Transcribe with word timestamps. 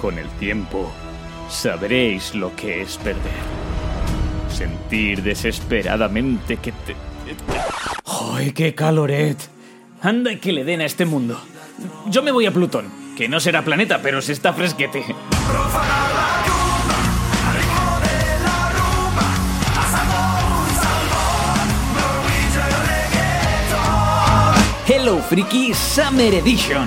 Con 0.00 0.18
el 0.18 0.28
tiempo, 0.38 0.90
sabréis 1.48 2.34
lo 2.34 2.54
que 2.54 2.82
es 2.82 2.98
perder. 2.98 3.22
Sentir 4.48 5.22
desesperadamente 5.22 6.58
que 6.58 6.72
te... 6.72 6.94
¡Ay, 8.04 8.52
qué 8.52 8.74
caloret! 8.74 9.36
Anda 10.02 10.32
y 10.32 10.36
que 10.36 10.52
le 10.52 10.64
den 10.64 10.82
a 10.82 10.84
este 10.84 11.06
mundo. 11.06 11.40
Yo 12.08 12.22
me 12.22 12.30
voy 12.30 12.46
a 12.46 12.52
Plutón, 12.52 12.90
que 13.16 13.28
no 13.28 13.40
será 13.40 13.62
planeta, 13.62 14.00
pero 14.02 14.20
se 14.20 14.32
está 14.32 14.52
fresquete. 14.52 15.04
Hello 24.86 25.18
Freaky 25.18 25.74
Summer 25.74 26.34
Edition. 26.34 26.86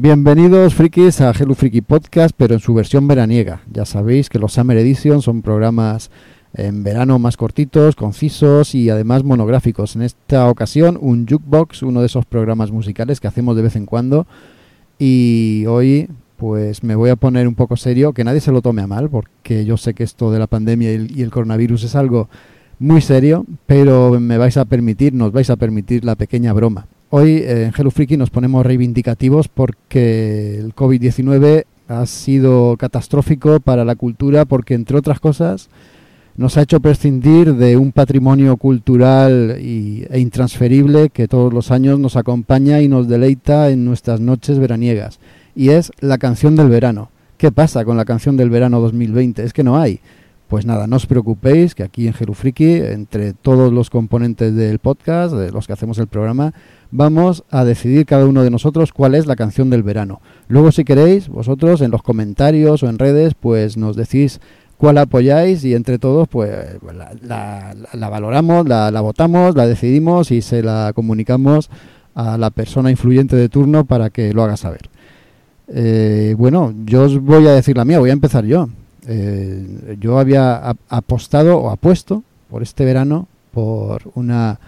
Bienvenidos 0.00 0.76
frikis 0.76 1.20
a 1.20 1.32
Hello 1.32 1.56
Freaky 1.56 1.80
Podcast, 1.80 2.32
pero 2.38 2.54
en 2.54 2.60
su 2.60 2.72
versión 2.72 3.08
veraniega. 3.08 3.62
Ya 3.68 3.84
sabéis 3.84 4.28
que 4.28 4.38
los 4.38 4.52
Summer 4.52 4.76
Edition 4.76 5.22
son 5.22 5.42
programas 5.42 6.12
en 6.54 6.84
verano 6.84 7.18
más 7.18 7.36
cortitos, 7.36 7.96
concisos 7.96 8.76
y 8.76 8.90
además 8.90 9.24
monográficos. 9.24 9.96
En 9.96 10.02
esta 10.02 10.48
ocasión 10.48 10.96
un 11.00 11.26
jukebox, 11.26 11.82
uno 11.82 11.98
de 11.98 12.06
esos 12.06 12.26
programas 12.26 12.70
musicales 12.70 13.18
que 13.18 13.26
hacemos 13.26 13.56
de 13.56 13.62
vez 13.62 13.74
en 13.74 13.86
cuando. 13.86 14.28
Y 15.00 15.64
hoy 15.66 16.08
pues 16.36 16.84
me 16.84 16.94
voy 16.94 17.10
a 17.10 17.16
poner 17.16 17.48
un 17.48 17.56
poco 17.56 17.76
serio, 17.76 18.12
que 18.12 18.22
nadie 18.22 18.40
se 18.40 18.52
lo 18.52 18.62
tome 18.62 18.82
a 18.82 18.86
mal, 18.86 19.10
porque 19.10 19.64
yo 19.64 19.76
sé 19.76 19.94
que 19.94 20.04
esto 20.04 20.30
de 20.30 20.38
la 20.38 20.46
pandemia 20.46 20.92
y 20.92 21.22
el 21.22 21.30
coronavirus 21.32 21.82
es 21.82 21.96
algo 21.96 22.28
muy 22.78 23.00
serio, 23.00 23.46
pero 23.66 24.20
me 24.20 24.38
vais 24.38 24.58
a 24.58 24.64
permitir, 24.64 25.12
nos 25.12 25.32
vais 25.32 25.50
a 25.50 25.56
permitir 25.56 26.04
la 26.04 26.14
pequeña 26.14 26.52
broma. 26.52 26.86
Hoy 27.10 27.38
eh, 27.38 27.64
en 27.64 27.72
Hello 27.74 27.90
nos 28.18 28.28
ponemos 28.28 28.66
reivindicativos 28.66 29.48
porque 29.48 30.58
el 30.58 30.74
COVID-19 30.74 31.64
ha 31.88 32.04
sido 32.04 32.76
catastrófico 32.76 33.60
para 33.60 33.86
la 33.86 33.94
cultura 33.94 34.44
porque, 34.44 34.74
entre 34.74 34.98
otras 34.98 35.18
cosas, 35.18 35.70
nos 36.36 36.58
ha 36.58 36.62
hecho 36.62 36.80
prescindir 36.80 37.54
de 37.54 37.78
un 37.78 37.92
patrimonio 37.92 38.58
cultural 38.58 39.56
e 39.58 40.18
intransferible 40.20 41.08
que 41.08 41.28
todos 41.28 41.50
los 41.50 41.70
años 41.70 41.98
nos 41.98 42.14
acompaña 42.14 42.82
y 42.82 42.88
nos 42.88 43.08
deleita 43.08 43.70
en 43.70 43.86
nuestras 43.86 44.20
noches 44.20 44.58
veraniegas. 44.58 45.18
Y 45.56 45.70
es 45.70 45.90
la 46.00 46.18
canción 46.18 46.56
del 46.56 46.68
verano. 46.68 47.10
¿Qué 47.38 47.50
pasa 47.50 47.86
con 47.86 47.96
la 47.96 48.04
canción 48.04 48.36
del 48.36 48.50
verano 48.50 48.80
2020? 48.80 49.44
Es 49.44 49.54
que 49.54 49.64
no 49.64 49.78
hay. 49.78 50.00
Pues 50.48 50.64
nada, 50.64 50.86
no 50.86 50.96
os 50.96 51.04
preocupéis 51.04 51.74
que 51.74 51.82
aquí 51.82 52.06
en 52.06 52.14
Freaky, 52.14 52.76
entre 52.76 53.34
todos 53.34 53.70
los 53.70 53.90
componentes 53.90 54.54
del 54.54 54.78
podcast, 54.78 55.34
de 55.34 55.52
los 55.52 55.66
que 55.66 55.74
hacemos 55.74 55.98
el 55.98 56.06
programa, 56.06 56.54
vamos 56.90 57.44
a 57.50 57.66
decidir 57.66 58.06
cada 58.06 58.24
uno 58.24 58.42
de 58.42 58.50
nosotros 58.50 58.94
cuál 58.94 59.14
es 59.14 59.26
la 59.26 59.36
canción 59.36 59.68
del 59.68 59.82
verano. 59.82 60.22
Luego, 60.48 60.72
si 60.72 60.84
queréis, 60.84 61.28
vosotros 61.28 61.82
en 61.82 61.90
los 61.90 62.02
comentarios 62.02 62.82
o 62.82 62.88
en 62.88 62.98
redes, 62.98 63.34
pues 63.38 63.76
nos 63.76 63.94
decís 63.94 64.40
cuál 64.78 64.96
apoyáis 64.96 65.64
y 65.64 65.74
entre 65.74 65.98
todos, 65.98 66.26
pues 66.28 66.50
la, 66.96 67.12
la, 67.20 67.74
la 67.92 68.08
valoramos, 68.08 68.66
la, 68.66 68.90
la, 68.90 69.02
votamos, 69.02 69.54
la 69.54 69.66
decidimos 69.66 70.30
y 70.30 70.40
se 70.40 70.62
la 70.62 70.92
comunicamos 70.94 71.68
a 72.14 72.38
la 72.38 72.48
persona 72.48 72.90
influyente 72.90 73.36
de 73.36 73.50
turno 73.50 73.84
para 73.84 74.08
que 74.08 74.32
lo 74.32 74.44
haga 74.44 74.56
saber. 74.56 74.88
Eh, 75.68 76.34
bueno, 76.38 76.72
yo 76.86 77.02
os 77.02 77.20
voy 77.20 77.46
a 77.46 77.52
decir 77.52 77.76
la 77.76 77.84
mía, 77.84 77.98
voy 77.98 78.08
a 78.08 78.14
empezar 78.14 78.46
yo. 78.46 78.70
Eh, 79.10 79.96
yo 79.98 80.18
había 80.18 80.76
apostado 80.88 81.58
o 81.58 81.70
apuesto 81.70 82.22
por 82.50 82.62
este 82.62 82.84
verano 82.84 83.26
por 83.52 84.02
una 84.14 84.60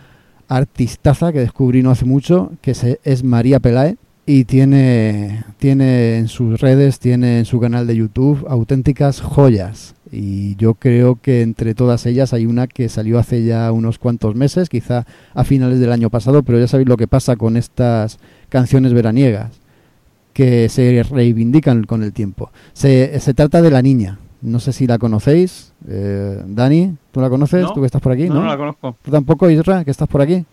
artistaza 0.49 1.31
que 1.31 1.41
descubrí 1.41 1.83
no 1.83 1.91
hace 1.91 2.07
mucho, 2.07 2.51
que 2.63 2.75
es 3.05 3.23
María 3.23 3.61
Pelae, 3.61 3.97
y 4.27 4.45
tiene, 4.45 5.45
tiene 5.59 6.19
en 6.19 6.29
sus 6.29 6.61
redes, 6.61 6.99
tiene 6.99 7.41
en 7.41 7.45
su 7.45 7.61
canal 7.61 7.87
de 7.87 7.97
YouTube 7.97 8.47
auténticas 8.49 9.21
joyas. 9.21 9.95
Y 10.11 10.57
yo 10.57 10.75
creo 10.75 11.19
que 11.21 11.43
entre 11.43 11.75
todas 11.75 12.07
ellas 12.07 12.33
hay 12.33 12.47
una 12.47 12.67
que 12.67 12.89
salió 12.89 13.19
hace 13.19 13.45
ya 13.45 13.71
unos 13.73 13.99
cuantos 13.99 14.35
meses, 14.35 14.69
quizá 14.69 15.05
a 15.35 15.45
finales 15.45 15.81
del 15.81 15.93
año 15.93 16.11
pasado, 16.11 16.43
pero 16.43 16.59
ya 16.59 16.67
sabéis 16.67 16.89
lo 16.89 16.97
que 16.97 17.09
pasa 17.09 17.37
con 17.37 17.57
estas 17.57 18.19
canciones 18.49 18.93
veraniegas, 18.93 19.61
que 20.33 20.69
se 20.69 21.03
reivindican 21.03 21.85
con 21.85 22.03
el 22.03 22.13
tiempo. 22.13 22.51
Se, 22.73 23.21
se 23.21 23.35
trata 23.35 23.63
de 23.63 23.71
La 23.71 23.83
Niña, 23.83 24.19
no 24.43 24.61
sé 24.61 24.73
si 24.73 24.87
la 24.87 24.99
conocéis. 24.99 25.73
Eh, 25.89 26.43
Dani, 26.47 26.97
¿tú 27.13 27.21
la 27.21 27.29
conoces? 27.29 27.63
No, 27.63 27.73
¿Tú 27.73 27.81
que 27.81 27.87
estás 27.87 28.01
por 28.01 28.13
aquí? 28.13 28.29
No, 28.29 28.35
¿no? 28.35 28.41
no 28.43 28.47
la 28.47 28.57
conozco. 28.57 28.97
¿Tú 29.03 29.11
tampoco, 29.11 29.49
Isra, 29.51 29.85
que 29.85 29.91
estás 29.91 30.09
por 30.09 30.21
aquí? 30.23 30.45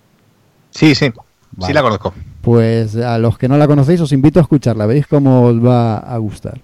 Sí, 0.71 0.95
sí. 0.95 1.11
Vale. 1.51 1.67
Sí 1.67 1.73
la 1.73 1.81
conozco. 1.81 2.13
Pues 2.41 2.95
a 2.97 3.17
los 3.17 3.37
que 3.37 3.47
no 3.47 3.57
la 3.57 3.67
conocéis 3.67 4.01
os 4.01 4.11
invito 4.11 4.39
a 4.39 4.43
escucharla. 4.43 4.85
Veréis 4.85 5.07
cómo 5.07 5.43
os 5.43 5.63
va 5.63 5.97
a 5.97 6.17
gustar. 6.17 6.61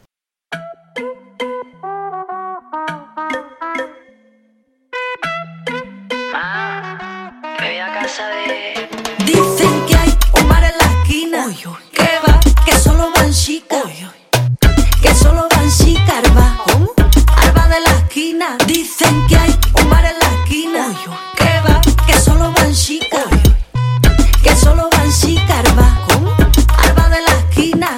Dicen 18.68 19.26
que 19.28 19.38
hay 19.38 19.56
un 19.82 19.90
bar 19.90 20.06
en 20.06 20.20
la 20.20 20.28
esquina 20.36 20.94
Que 21.38 21.62
va, 21.66 21.82
que 22.06 22.20
solo 22.20 22.52
van 22.52 22.74
chicas 22.74 23.26
Que 24.44 24.56
solo 24.56 24.90
van 24.92 25.10
chicas, 25.12 25.60
arba 25.60 25.98
Arba 26.78 27.10
de 27.10 27.22
la 27.22 27.32
esquina 27.40 27.98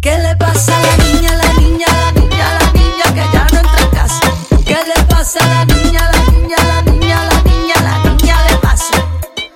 ¿Qué 0.00 0.18
le 0.18 0.34
pasa 0.36 0.76
a 0.76 0.80
la 0.80 0.96
niña, 1.04 1.34
la 1.36 1.52
niña, 1.60 1.86
la 1.86 2.12
niña, 2.12 2.58
la 2.58 2.72
niña 2.72 3.04
que 3.14 3.36
ya 3.36 3.46
no 3.52 3.58
entra 3.58 3.84
a 3.84 3.90
casa? 3.90 4.32
¿Qué 4.64 4.78
le 4.90 5.04
pasa 5.04 5.38
a 5.38 5.48
la 5.54 5.74
niña, 5.74 6.10
la 6.10 6.32
niña, 6.32 6.56
la 6.56 6.82
niña, 6.82 7.24
la 7.24 7.42
niña, 7.42 7.74
la 7.82 8.14
niña 8.14 8.36
le 8.48 8.56
pasa? 8.56 8.94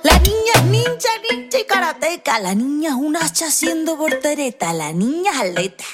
La 0.03 0.19
niña 0.19 0.53
es 0.55 0.65
ninja, 0.65 1.11
ninja 1.31 1.59
y 1.59 1.65
karateca. 1.65 2.39
La 2.39 2.55
niña 2.55 2.91
es 2.91 2.95
un 2.95 3.17
hacha 3.17 3.47
haciendo 3.47 3.97
voltereta. 3.97 4.73
La 4.73 4.93
niña 4.93 5.33
es 5.33 5.41
atleta. 5.41 5.85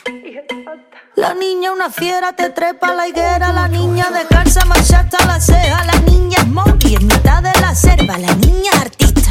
La 1.15 1.35
niña 1.35 1.73
una 1.73 1.91
fiera 1.91 2.33
te 2.33 2.49
trepa 2.49 2.95
la 2.95 3.07
higuera. 3.07 3.53
La 3.53 3.69
niña 3.69 4.09
descansa 4.11 4.65
marchata 4.65 5.19
la 5.27 5.39
ceja. 5.39 5.85
La 5.85 6.01
niña 6.01 6.39
es 6.39 6.49
monkey 6.49 6.95
en 6.95 7.07
mitad 7.07 7.43
de 7.43 7.53
la 7.61 7.75
selva. 7.75 8.17
La 8.17 8.35
niña 8.37 8.71
es 8.73 8.81
artista. 8.81 9.31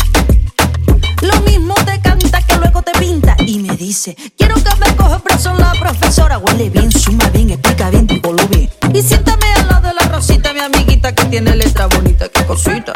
Lo 1.22 1.42
mismo 1.42 1.74
te 1.74 2.00
canta 2.00 2.44
que 2.44 2.56
luego 2.58 2.84
te 2.84 2.92
pinta 3.00 3.36
y 3.40 3.58
me 3.58 3.76
dice, 3.76 4.16
quiero 4.38 4.56
que 4.56 4.76
me 4.76 4.96
coge 4.96 5.20
preso 5.22 5.56
la 5.56 5.72
profesora. 5.74 6.38
Huele 6.38 6.70
bien, 6.70 6.92
suma 6.92 7.28
bien, 7.30 7.50
explica 7.50 7.90
bien, 7.90 8.08
lo 8.24 8.48
bien. 8.48 8.70
Y 8.94 9.02
siéntame 9.02 9.52
al 9.54 9.68
lado 9.68 9.88
de 9.88 9.94
la 9.96 10.08
Rosita, 10.08 10.54
mi 10.54 10.60
amiguita 10.60 11.16
que 11.16 11.26
tiene 11.26 11.56
letra 11.56 11.88
bonita, 11.88 12.30
qué 12.30 12.46
cosita. 12.46 12.94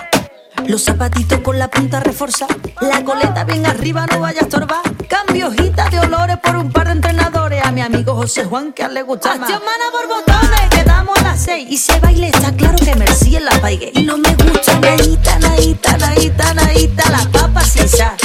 Los 0.67 0.83
zapatitos 0.83 1.39
con 1.39 1.57
la 1.57 1.69
punta 1.69 1.99
reforzada, 1.99 2.55
la 2.81 3.03
coleta 3.03 3.43
bien 3.45 3.65
arriba, 3.65 4.05
no 4.11 4.19
vaya 4.19 4.41
a 4.41 4.43
estorbar. 4.43 4.81
Cambio 5.07 5.47
hojita 5.47 5.89
de 5.89 5.99
olores 5.99 6.37
por 6.37 6.55
un 6.55 6.71
par 6.71 6.85
de 6.87 6.93
entrenadores. 6.93 7.44
A 7.65 7.71
mi 7.71 7.81
amigo 7.81 8.13
José 8.13 8.45
Juan 8.45 8.73
que 8.73 8.83
a 8.83 8.85
él 8.85 8.93
le 8.93 9.01
gusta 9.01 9.35
más. 9.37 9.49
mana 9.49 9.85
por 9.91 10.07
botones, 10.07 10.69
quedamos 10.69 11.17
a 11.17 11.23
las 11.23 11.41
seis. 11.41 11.65
Y 11.67 11.77
se 11.77 11.99
baile, 11.99 12.27
está 12.27 12.55
claro 12.55 12.75
que 12.77 12.95
Mercy 12.95 13.37
en 13.37 13.45
la 13.45 13.59
paigue. 13.59 13.91
Y 13.95 14.03
no 14.03 14.19
me 14.19 14.35
gusta 14.35 14.79
naíta, 14.79 15.39
naíta, 15.39 15.97
naíta, 15.97 16.53
naíta, 16.53 17.09
las 17.09 17.25
papas 17.25 17.71
sin 17.71 17.89
sal. 17.89 18.15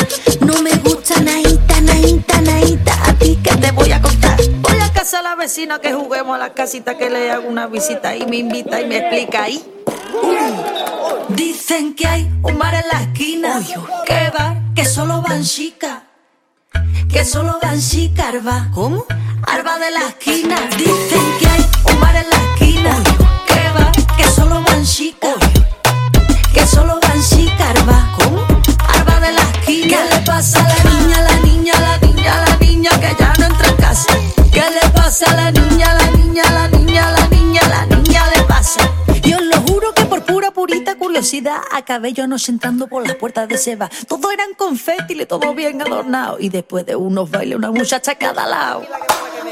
No 0.42 0.60
me 0.60 0.72
gusta 0.76 1.18
naíta, 1.20 1.80
naíta, 1.80 2.40
naíta, 2.42 2.92
a 3.08 3.14
ti 3.14 3.38
que 3.42 3.56
te 3.56 3.70
voy 3.70 3.90
a 3.92 4.02
contar. 4.02 4.36
Voy 4.60 4.78
a 4.78 4.92
casa 4.92 5.20
a 5.20 5.22
la 5.22 5.34
vecina 5.36 5.78
que 5.80 5.94
juguemos 5.94 6.34
a 6.34 6.38
la 6.38 6.52
casita 6.52 6.98
que 6.98 7.08
le 7.08 7.30
hago 7.30 7.48
una 7.48 7.66
visita 7.66 8.14
y 8.14 8.26
me 8.26 8.36
invita 8.36 8.78
y 8.82 8.86
me 8.86 8.98
explica 8.98 9.44
ahí. 9.44 9.64
Dicen 11.30 11.94
que 11.94 12.06
hay 12.06 12.30
un 12.42 12.58
bar 12.58 12.74
en 12.74 12.88
la 12.92 13.02
esquina. 13.04 13.62
¿Qué 14.04 14.30
bar? 14.36 14.58
Que 14.74 14.84
solo 14.84 15.22
van 15.22 15.42
chicas. 15.44 16.02
Que 17.10 17.24
solo 17.24 17.58
van 17.62 17.80
chicas, 17.80 18.26
Arba. 18.26 18.68
¿Cómo? 18.74 19.06
Arba 19.46 19.78
de 19.78 19.90
la 19.90 20.00
esquina. 20.08 20.56
Dicen 20.76 21.38
que 21.38 21.46
hay 21.46 21.66
un 21.84 22.00
bar 22.00 22.16
en 22.16 22.28
la 22.28 22.36
esquina. 22.36 23.02
Acabé 41.80 42.12
yo 42.12 42.24
anoche 42.24 42.52
entrando 42.52 42.86
por 42.86 43.06
las 43.06 43.16
puertas 43.16 43.48
de 43.48 43.58
Seba. 43.58 43.90
Todo 44.06 44.30
eran 44.30 44.54
confétiles, 44.56 45.26
todo 45.26 45.54
bien 45.54 45.82
adornado. 45.82 46.38
Y 46.38 46.48
después 46.48 46.86
de 46.86 46.94
unos 46.94 47.30
bailes, 47.30 47.56
una 47.56 47.70
muchacha 47.70 48.12
a 48.12 48.14
cada 48.14 48.46
lado. 48.46 48.82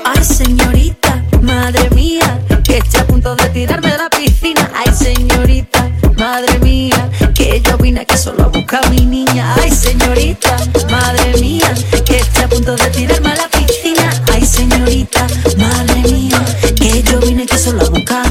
Ay, 0.04 0.24
señorita, 0.24 1.22
madre 1.42 1.90
mía, 1.90 2.40
que 2.64 2.78
estoy 2.78 3.00
a 3.00 3.06
punto 3.06 3.34
de 3.34 3.48
tirarme 3.48 3.90
de 3.90 3.98
la 3.98 4.10
piscina. 4.10 4.70
Ay, 4.74 4.92
señorita, 4.94 5.90
madre 6.16 6.58
mía, 6.60 7.10
que 7.34 7.60
yo 7.60 7.76
vine 7.78 8.00
aquí 8.00 8.16
solo 8.16 8.44
a 8.44 8.48
buscar 8.48 8.84
a 8.84 8.90
mi 8.90 9.04
niña. 9.04 9.54
Ay, 9.60 9.70
señorita, 9.70 10.56
madre 10.90 11.32
mía, 11.40 11.72
que 12.04 12.18
estoy 12.18 12.44
a 12.44 12.48
punto 12.48 12.76
de 12.76 12.90
tirarme 12.90 13.30
a 13.32 13.36
la 13.36 13.48
piscina. 13.48 14.24
Ay, 14.32 14.44
señorita, 14.44 15.26
madre 15.56 16.00
mía, 16.02 16.44
que 16.76 17.02
yo 17.02 17.18
vine 17.20 17.42
aquí 17.44 17.58
solo 17.58 17.82
a 17.82 17.88
buscar. 17.90 18.28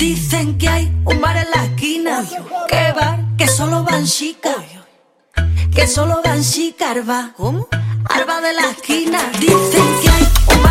Dicen 0.00 0.56
que 0.56 0.66
hay 0.66 0.90
un 1.04 1.20
bar 1.20 1.36
en 1.36 1.50
la 1.50 1.64
esquina. 1.66 2.24
¿Qué 2.70 2.90
bar? 2.98 3.18
Que 3.36 3.46
solo 3.46 3.84
van 3.84 4.06
chicas. 4.06 4.56
Que 5.74 5.86
solo 5.86 6.22
van 6.24 6.42
chicas, 6.42 6.92
Arba. 6.92 7.34
¿Cómo? 7.36 7.68
Arba 8.08 8.40
de 8.40 8.54
la 8.54 8.70
esquina. 8.70 9.18
Dicen 9.38 10.00
que 10.02 10.08
hay 10.08 10.56
un 10.56 10.62
bar 10.62 10.69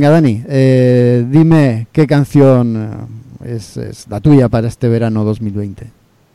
Venga, 0.00 0.12
Dani, 0.12 0.42
eh, 0.48 1.26
dime 1.28 1.86
qué 1.92 2.06
canción 2.06 3.06
es, 3.44 3.76
es 3.76 4.08
la 4.08 4.18
tuya 4.18 4.48
para 4.48 4.66
este 4.66 4.88
verano 4.88 5.24
2020. 5.24 5.88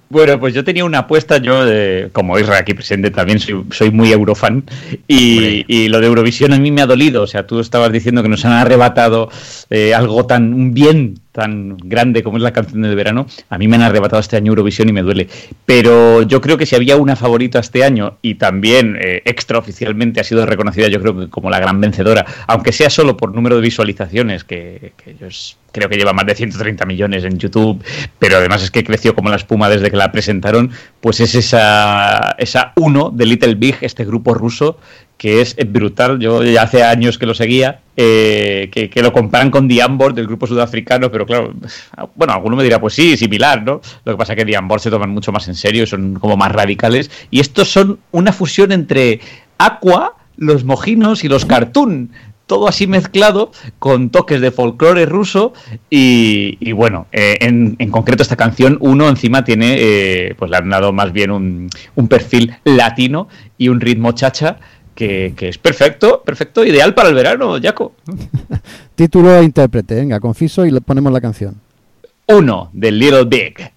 Bueno, 0.07 0.39
pues 0.39 0.53
yo 0.53 0.63
tenía 0.63 0.85
una 0.85 1.00
apuesta, 1.00 1.39
yo 1.39 1.67
eh, 1.67 2.09
como 2.13 2.38
Isra 2.38 2.59
aquí 2.59 2.75
presente 2.75 3.09
también 3.09 3.39
soy, 3.39 3.65
soy 3.71 3.89
muy 3.89 4.12
eurofan 4.12 4.65
y, 5.07 5.65
y 5.67 5.88
lo 5.88 6.00
de 6.00 6.06
Eurovisión 6.06 6.53
a 6.53 6.59
mí 6.59 6.69
me 6.69 6.83
ha 6.83 6.85
dolido, 6.85 7.23
o 7.23 7.27
sea, 7.27 7.47
tú 7.47 7.59
estabas 7.59 7.91
diciendo 7.91 8.21
que 8.21 8.29
nos 8.29 8.45
han 8.45 8.51
arrebatado 8.51 9.29
eh, 9.71 9.95
algo 9.95 10.27
tan, 10.27 10.53
un 10.53 10.75
bien 10.75 11.15
tan 11.35 11.75
grande 11.83 12.23
como 12.23 12.37
es 12.37 12.43
la 12.43 12.53
canción 12.53 12.81
del 12.81 12.95
verano, 12.95 13.27
a 13.49 13.57
mí 13.57 13.67
me 13.67 13.75
han 13.75 13.81
arrebatado 13.81 14.21
este 14.21 14.37
año 14.37 14.53
Eurovisión 14.53 14.87
y 14.87 14.93
me 14.93 15.01
duele, 15.01 15.27
pero 15.65 16.21
yo 16.21 16.39
creo 16.39 16.57
que 16.57 16.65
si 16.65 16.77
había 16.77 16.95
una 16.95 17.17
favorita 17.17 17.59
este 17.59 17.83
año 17.83 18.17
y 18.21 18.35
también 18.35 18.97
eh, 18.97 19.21
extraoficialmente 19.25 20.21
ha 20.21 20.23
sido 20.23 20.45
reconocida 20.45 20.87
yo 20.87 21.01
creo 21.01 21.19
que 21.19 21.29
como 21.29 21.49
la 21.49 21.59
gran 21.59 21.81
vencedora, 21.81 22.25
aunque 22.47 22.71
sea 22.71 22.89
solo 22.89 23.17
por 23.17 23.35
número 23.35 23.57
de 23.57 23.63
visualizaciones, 23.63 24.45
que, 24.45 24.93
yo 25.19 25.27
creo 25.73 25.89
que 25.89 25.97
lleva 25.97 26.13
más 26.13 26.25
de 26.25 26.35
130 26.35 26.85
millones 26.85 27.25
en 27.25 27.37
YouTube, 27.37 27.83
pero 28.17 28.37
además 28.37 28.63
es 28.63 28.71
que 28.71 28.85
creció 28.85 29.13
como 29.13 29.29
la 29.29 29.35
espuma 29.35 29.67
desde 29.67 29.91
que 29.91 29.97
la 29.97 30.13
presentaron, 30.13 30.71
pues 31.01 31.19
es 31.19 31.35
esa, 31.35 32.33
esa 32.37 32.71
uno 32.77 33.11
de 33.13 33.25
Little 33.25 33.55
Big, 33.55 33.75
este 33.81 34.05
grupo 34.05 34.33
ruso, 34.33 34.79
que 35.17 35.41
es 35.41 35.56
brutal. 35.67 36.19
Yo 36.19 36.44
ya 36.44 36.63
hace 36.63 36.83
años 36.83 37.17
que 37.17 37.25
lo 37.25 37.33
seguía, 37.33 37.81
eh, 37.95 38.69
que, 38.71 39.01
lo 39.01 39.13
comparan 39.13 39.51
con 39.51 39.67
The 39.67 39.81
Ambor 39.81 40.13
del 40.13 40.27
grupo 40.27 40.47
sudafricano, 40.47 41.12
pero 41.12 41.25
claro, 41.25 41.53
bueno, 42.15 42.33
alguno 42.33 42.56
me 42.56 42.63
dirá, 42.63 42.79
pues 42.79 42.94
sí, 42.94 43.17
similar, 43.17 43.63
¿no? 43.63 43.81
Lo 44.03 44.13
que 44.13 44.17
pasa 44.17 44.33
es 44.33 44.38
que 44.38 44.45
The 44.45 44.57
Ambor 44.57 44.79
se 44.79 44.89
toman 44.89 45.09
mucho 45.09 45.31
más 45.31 45.47
en 45.47 45.56
serio, 45.56 45.85
son 45.88 46.15
como 46.15 46.38
más 46.38 46.51
radicales, 46.51 47.09
y 47.31 47.39
estos 47.39 47.71
son 47.71 48.00
una 48.12 48.33
fusión 48.33 48.71
entre 48.71 49.19
Aqua, 49.57 50.15
los 50.38 50.65
mojinos 50.65 51.23
y 51.23 51.29
los 51.29 51.45
cartoon 51.45 52.11
todo 52.47 52.68
así 52.68 52.88
mezclado 52.88 53.51
con 53.79 54.09
toques 54.09 54.39
de 54.41 54.51
folclore 54.51 55.06
ruso 55.06 55.53
y, 55.89 56.71
bueno, 56.73 57.07
eh, 57.11 57.38
en, 57.41 57.75
en 57.79 57.89
concreto 57.89 58.23
esta 58.23 58.35
canción 58.35 58.77
uno 58.81 59.09
encima 59.09 59.44
tiene, 59.44 59.75
eh, 59.79 60.35
pues 60.38 60.51
le 60.51 60.57
han 60.57 60.69
dado 60.69 60.94
más 60.94 61.11
bien 61.11 61.31
un, 61.31 61.69
un 61.95 62.07
perfil 62.07 62.56
latino 62.63 63.27
y 63.57 63.69
un 63.69 63.81
ritmo 63.81 64.11
chacha 64.11 64.57
que, 64.95 65.33
que 65.36 65.50
es 65.50 65.57
perfecto, 65.57 66.24
perfecto, 66.24 66.65
ideal 66.65 66.95
para 66.95 67.09
el 67.09 67.15
verano, 67.15 67.57
Jaco. 67.62 67.94
Título 68.95 69.36
e 69.36 69.44
intérprete, 69.44 69.95
venga, 69.95 70.19
conciso 70.19 70.65
y 70.65 70.71
le 70.71 70.81
ponemos 70.81 71.12
la 71.12 71.21
canción. 71.21 71.62
Uno 72.27 72.69
de 72.74 72.92
Little 72.92 73.25
Big. 73.25 73.75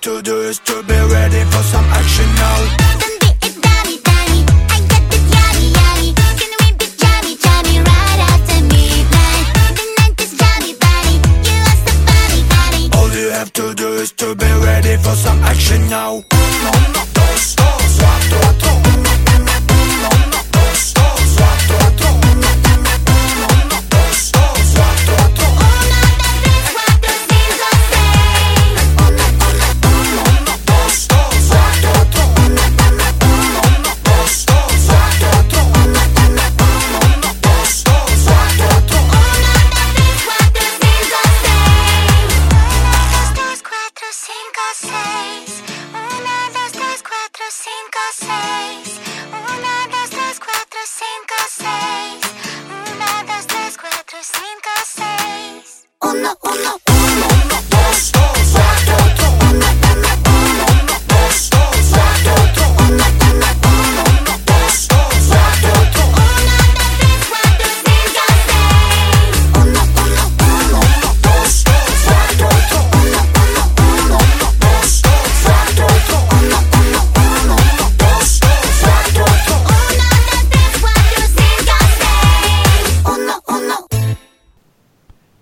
To 0.00 0.22
do 0.22 0.40
is 0.40 0.58
to 0.60 0.82
be 0.84 0.94
ready 0.94 1.44
for 1.50 1.62
some 1.62 1.84
action 1.84 2.24
now. 2.36 2.79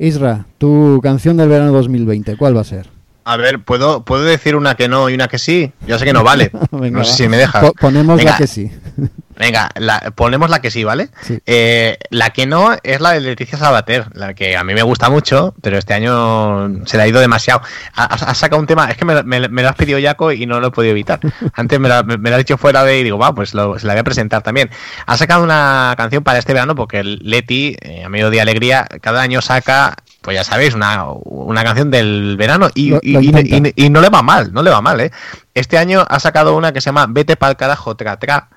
Isra, 0.09 0.47
tu 0.57 1.01
canción 1.03 1.37
del 1.37 1.51
verano 1.51 1.71
2020, 1.73 2.39
¿cuál 2.39 2.57
va 2.57 2.63
a 2.63 2.65
ser? 2.65 2.98
A 3.31 3.37
ver, 3.37 3.61
¿puedo, 3.61 4.05
¿puedo 4.05 4.25
decir 4.25 4.57
una 4.57 4.75
que 4.75 4.89
no 4.89 5.09
y 5.11 5.15
una 5.15 5.29
que 5.29 5.39
sí? 5.39 5.71
Ya 5.87 5.99
sé 5.99 6.05
que 6.07 6.13
no 6.15 6.25
vale. 6.25 6.51
Venga, 6.71 6.99
no 7.01 7.05
sé 7.05 7.11
va. 7.11 7.17
si 7.17 7.29
me 7.29 7.37
dejas. 7.37 7.63
Po- 7.63 7.73
ponemos 7.75 8.17
Venga, 8.17 8.31
la 8.33 8.37
que 8.39 8.47
sí. 8.47 8.71
Venga, 9.37 9.69
la- 9.77 10.01
ponemos 10.17 10.49
la 10.51 10.61
que 10.61 10.71
sí, 10.71 10.83
¿vale? 10.83 11.11
Sí. 11.21 11.39
Eh, 11.47 11.99
la 12.11 12.31
que 12.31 12.47
no 12.47 12.75
es 12.83 13.01
la 13.01 13.13
de 13.13 13.21
Leticia 13.21 13.57
Sabater, 13.59 14.07
la 14.15 14.33
que 14.35 14.57
a 14.57 14.65
mí 14.65 14.73
me 14.75 14.83
gusta 14.83 15.11
mucho, 15.11 15.55
pero 15.63 15.77
este 15.79 15.93
año 15.95 16.85
se 16.87 16.97
le 16.97 17.03
ha 17.03 17.07
ido 17.07 17.21
demasiado. 17.21 17.61
Ha, 17.95 18.05
ha- 18.05 18.35
sacado 18.35 18.61
un 18.61 18.67
tema, 18.67 18.91
es 18.91 18.97
que 18.97 19.05
me, 19.05 19.23
me- 19.23 19.49
me 19.49 19.63
lo 19.63 19.69
has 19.69 19.77
pedido 19.77 20.01
Jaco 20.03 20.33
y 20.33 20.47
no 20.47 20.59
lo 20.59 20.69
he 20.69 20.71
podido 20.71 20.93
evitar. 20.93 21.21
Antes 21.53 21.79
me, 21.79 21.89
la- 21.89 22.03
me- 22.03 22.17
lo 22.17 22.35
ha 22.35 22.39
dicho 22.39 22.57
fuera 22.59 22.83
de 22.83 22.99
y 22.99 23.05
digo, 23.05 23.19
va, 23.19 23.35
pues 23.35 23.53
lo- 23.55 23.79
se 23.79 23.87
la 23.87 23.93
voy 23.93 24.01
a 24.01 24.05
presentar 24.05 24.43
también. 24.43 24.71
Ha 25.07 25.17
sacado 25.19 25.45
una 25.45 25.95
canción 25.99 26.25
para 26.25 26.39
este 26.39 26.53
verano 26.55 26.75
porque 26.75 27.05
Leti, 27.05 27.77
eh, 27.83 28.05
a 28.05 28.09
medio 28.09 28.31
de 28.31 28.41
alegría, 28.41 28.87
cada 29.03 29.21
año 29.21 29.41
saca, 29.43 29.95
pues 30.23 30.35
ya 30.37 30.45
sabéis, 30.45 30.75
una, 30.75 31.05
una 31.25 31.63
canción 31.65 31.91
del 31.91 32.37
verano 32.37 32.69
y, 32.75 32.91
Lo- 32.91 33.01
y- 33.03 33.13
lo 33.13 33.21
y- 33.21 33.27
intenta. 33.27 33.69
y- 33.77 33.87
y 33.87 33.91
no 33.91 34.01
le 34.01 34.09
va 34.11 34.23
mal, 34.23 34.53
no 34.53 34.63
le 34.63 34.71
va 34.71 34.81
mal, 34.83 35.01
¿eh? 35.01 35.11
Este 35.55 35.79
año 35.79 36.05
ha 36.09 36.21
sacado 36.21 36.57
una 36.57 36.73
que 36.73 36.81
se 36.81 36.87
llama 36.87 37.07
Vete 37.09 37.37
pa'l 37.37 37.57
carajo, 37.57 37.97
tra, 37.97 38.19
tra, 38.19 38.49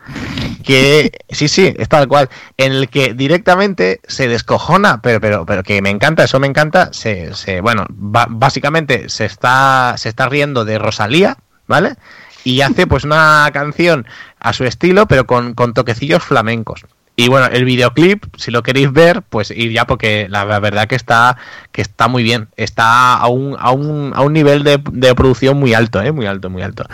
que 0.63 1.12
sí, 1.30 1.48
sí, 1.48 1.74
es 1.77 1.88
tal 1.89 2.08
cual, 2.08 2.30
en 2.58 2.74
el 2.74 2.89
que 2.89 3.13
directamente 3.13 4.01
se 4.08 4.27
descojona, 4.27 5.01
pero, 5.01 5.22
pero, 5.22 5.46
pero 5.46 5.63
que 5.63 5.82
me 5.82 5.89
encanta, 5.89 6.24
eso 6.24 6.39
me 6.39 6.48
encanta, 6.48 6.91
se, 6.94 7.34
se 7.36 7.62
bueno, 7.62 7.86
básicamente 7.89 9.10
se 9.10 9.25
está, 9.25 9.96
se 9.98 10.10
está 10.10 10.27
riendo 10.30 10.65
de 10.65 10.77
Rosalía, 10.80 11.38
¿vale? 11.68 11.96
Y 12.44 12.62
hace 12.62 12.88
pues 12.88 13.03
una 13.03 13.50
canción 13.53 14.06
a 14.39 14.51
su 14.53 14.63
estilo, 14.65 15.08
pero 15.08 15.25
con, 15.27 15.53
con 15.53 15.74
toquecillos 15.74 16.24
flamencos. 16.24 16.86
Y 17.15 17.27
bueno, 17.27 17.48
el 17.48 17.65
videoclip, 17.65 18.24
si 18.38 18.51
lo 18.51 18.63
queréis 18.63 18.91
ver, 18.91 19.22
pues 19.22 19.51
ir 19.51 19.72
ya 19.72 19.86
porque 19.86 20.27
la 20.30 20.46
verdad 20.60 20.88
que 20.88 20.96
está 20.96 21.38
que 21.72 21.82
está 21.82 22.08
muy 22.08 22.24
bien, 22.24 22.48
está 22.56 23.15
a 23.15 23.27
un, 23.27 23.56
a 23.60 23.72
un, 23.72 24.13
a 24.15 24.22
un 24.22 24.34
nivel 24.34 24.63
de, 24.63 24.82
de 24.91 25.13
producción 25.13 25.58
muy 25.58 25.74
alto, 25.74 26.01
¿eh? 26.01 26.12
muy 26.12 26.25
alto, 26.25 26.50
muy 26.50 26.63
alto. 26.63 26.86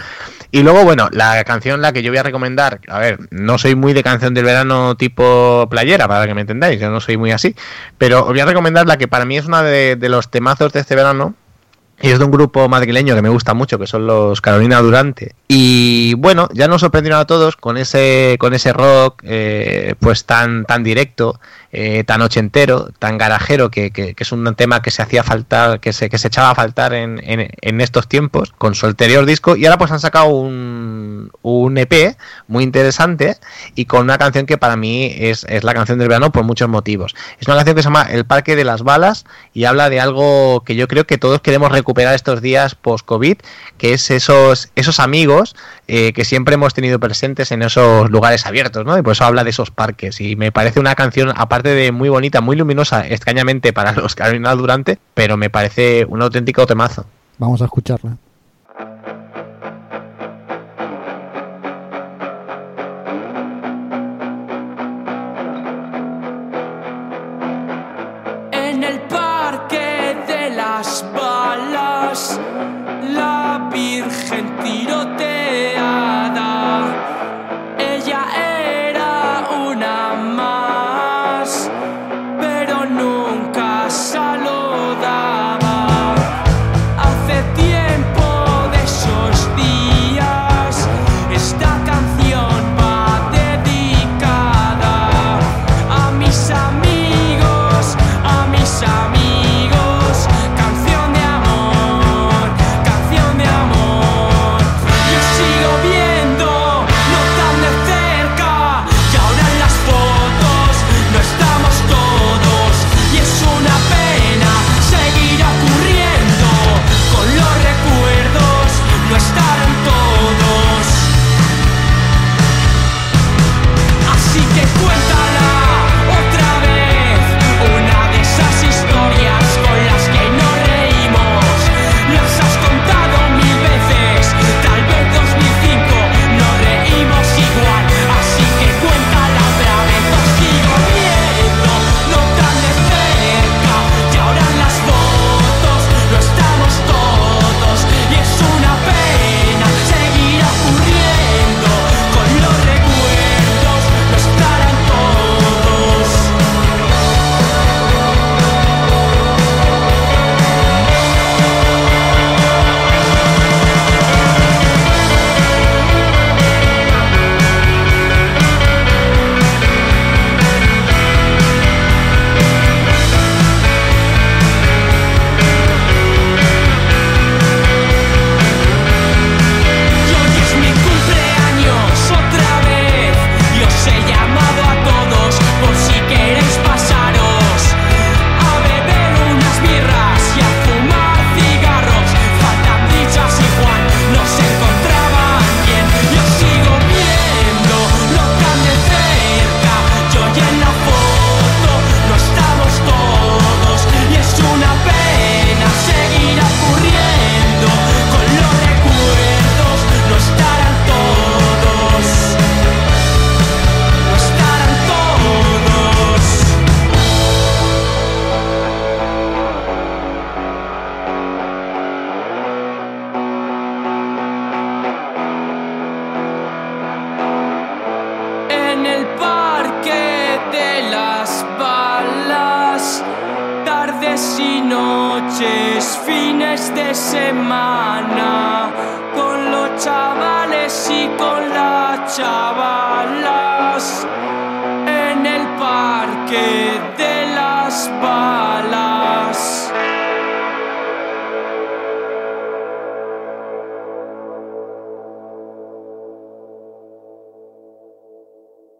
Y 0.51 0.63
luego, 0.63 0.83
bueno, 0.83 1.07
la 1.11 1.43
canción 1.43 1.81
la 1.81 1.93
que 1.93 2.01
yo 2.01 2.11
voy 2.11 2.17
a 2.17 2.23
recomendar, 2.23 2.79
a 2.87 2.99
ver, 2.99 3.19
no 3.29 3.57
soy 3.57 3.75
muy 3.75 3.93
de 3.93 4.03
canción 4.03 4.33
del 4.33 4.45
verano 4.45 4.95
tipo 4.95 5.67
playera, 5.69 6.07
para 6.07 6.25
que 6.25 6.33
me 6.33 6.41
entendáis, 6.41 6.79
yo 6.79 6.89
no 6.89 6.99
soy 6.99 7.17
muy 7.17 7.31
así, 7.31 7.55
pero 7.97 8.21
os 8.21 8.29
voy 8.29 8.39
a 8.39 8.45
recomendar 8.45 8.87
la 8.87 8.97
que 8.97 9.07
para 9.07 9.25
mí 9.25 9.37
es 9.37 9.45
una 9.45 9.61
de, 9.61 9.95
de 9.97 10.09
los 10.09 10.31
temazos 10.31 10.73
de 10.73 10.79
este 10.79 10.95
verano, 10.95 11.35
y 11.99 12.09
es 12.09 12.19
de 12.19 12.25
un 12.25 12.31
grupo 12.31 12.69
madrileño 12.69 13.15
que 13.15 13.21
me 13.21 13.29
gusta 13.29 13.53
mucho, 13.53 13.79
que 13.79 13.87
son 13.87 14.05
los 14.05 14.39
Carolina 14.39 14.79
Durante. 14.81 15.33
Y 15.49 16.13
bueno, 16.15 16.49
ya 16.53 16.67
nos 16.67 16.81
sorprendieron 16.81 17.21
a 17.21 17.25
todos 17.25 17.55
con 17.55 17.77
ese, 17.77 18.35
con 18.37 18.53
ese 18.53 18.73
rock 18.73 19.21
eh, 19.23 19.95
pues 20.01 20.25
tan, 20.25 20.65
tan 20.65 20.83
directo, 20.83 21.39
eh, 21.71 22.03
tan 22.03 22.21
ochentero, 22.21 22.89
tan 22.99 23.17
garajero, 23.17 23.71
que, 23.71 23.91
que- 23.91 24.13
que 24.13 24.23
es 24.23 24.31
un 24.33 24.53
tema 24.55 24.81
que 24.81 24.91
se 24.91 25.01
hacía 25.01 25.23
faltar, 25.23 25.79
que 25.79 25.93
se, 25.93 26.09
que 26.09 26.17
se 26.17 26.27
echaba 26.27 26.49
a 26.49 26.55
faltar 26.55 26.93
en, 26.93 27.21
en- 27.23 27.49
en 27.61 27.79
estos 27.81 28.09
tiempos, 28.09 28.51
con 28.57 28.75
su 28.75 28.87
anterior 28.87 29.25
disco. 29.25 29.55
Y 29.55 29.65
ahora 29.65 29.77
pues 29.77 29.89
han 29.91 30.01
sacado 30.01 30.25
un, 30.27 31.31
un 31.43 31.77
EP 31.77 32.17
muy 32.47 32.65
interesante 32.65 33.37
y 33.73 33.85
con 33.85 34.01
una 34.01 34.17
canción 34.17 34.45
que 34.47 34.57
para 34.57 34.75
mí 34.75 35.13
es, 35.17 35.45
es 35.45 35.63
la 35.63 35.73
canción 35.73 35.97
del 35.97 36.09
verano 36.09 36.33
por 36.33 36.43
muchos 36.43 36.67
motivos. 36.67 37.15
Es 37.39 37.47
una 37.47 37.55
canción 37.55 37.77
que 37.77 37.83
se 37.83 37.87
llama 37.87 38.03
El 38.11 38.25
Parque 38.25 38.57
de 38.57 38.65
las 38.65 38.83
Balas 38.83 39.23
y 39.53 39.63
habla 39.63 39.89
de 39.89 40.01
algo 40.01 40.61
que 40.65 40.75
yo 40.75 40.89
creo 40.89 41.07
que 41.07 41.17
todos 41.17 41.39
queremos 41.39 41.71
recuperar 41.71 42.15
estos 42.15 42.41
días 42.41 42.75
post-COVID, 42.75 43.37
que 43.77 43.93
es 43.93 44.11
esos, 44.11 44.71
esos 44.75 44.99
amigos 44.99 45.36
eh, 45.87 46.13
que 46.13 46.25
siempre 46.25 46.55
hemos 46.55 46.73
tenido 46.73 46.99
presentes 46.99 47.51
en 47.51 47.61
esos 47.61 48.09
lugares 48.09 48.45
abiertos, 48.45 48.85
¿no? 48.85 48.97
Y 48.97 49.01
por 49.01 49.13
eso 49.13 49.25
habla 49.25 49.43
de 49.43 49.49
esos 49.51 49.71
parques. 49.71 50.19
Y 50.21 50.35
me 50.35 50.51
parece 50.51 50.79
una 50.79 50.95
canción, 50.95 51.31
aparte 51.35 51.69
de 51.69 51.91
muy 51.91 52.09
bonita, 52.09 52.41
muy 52.41 52.55
luminosa, 52.55 53.07
extrañamente 53.07 53.73
para 53.73 53.91
los 53.93 54.15
Carolina 54.15 54.55
Durante, 54.55 54.97
pero 55.13 55.37
me 55.37 55.49
parece 55.49 56.05
un 56.05 56.21
auténtico 56.21 56.65
temazo. 56.65 57.05
Vamos 57.37 57.61
a 57.61 57.65
escucharla. 57.65 58.17
En 68.51 68.83
el 68.83 69.01
parque 69.01 70.15
de 70.27 70.49
las 70.55 71.05
balas, 71.13 72.39
la 73.13 73.69
Virgen 73.71 74.57
tiroteada. 74.63 75.06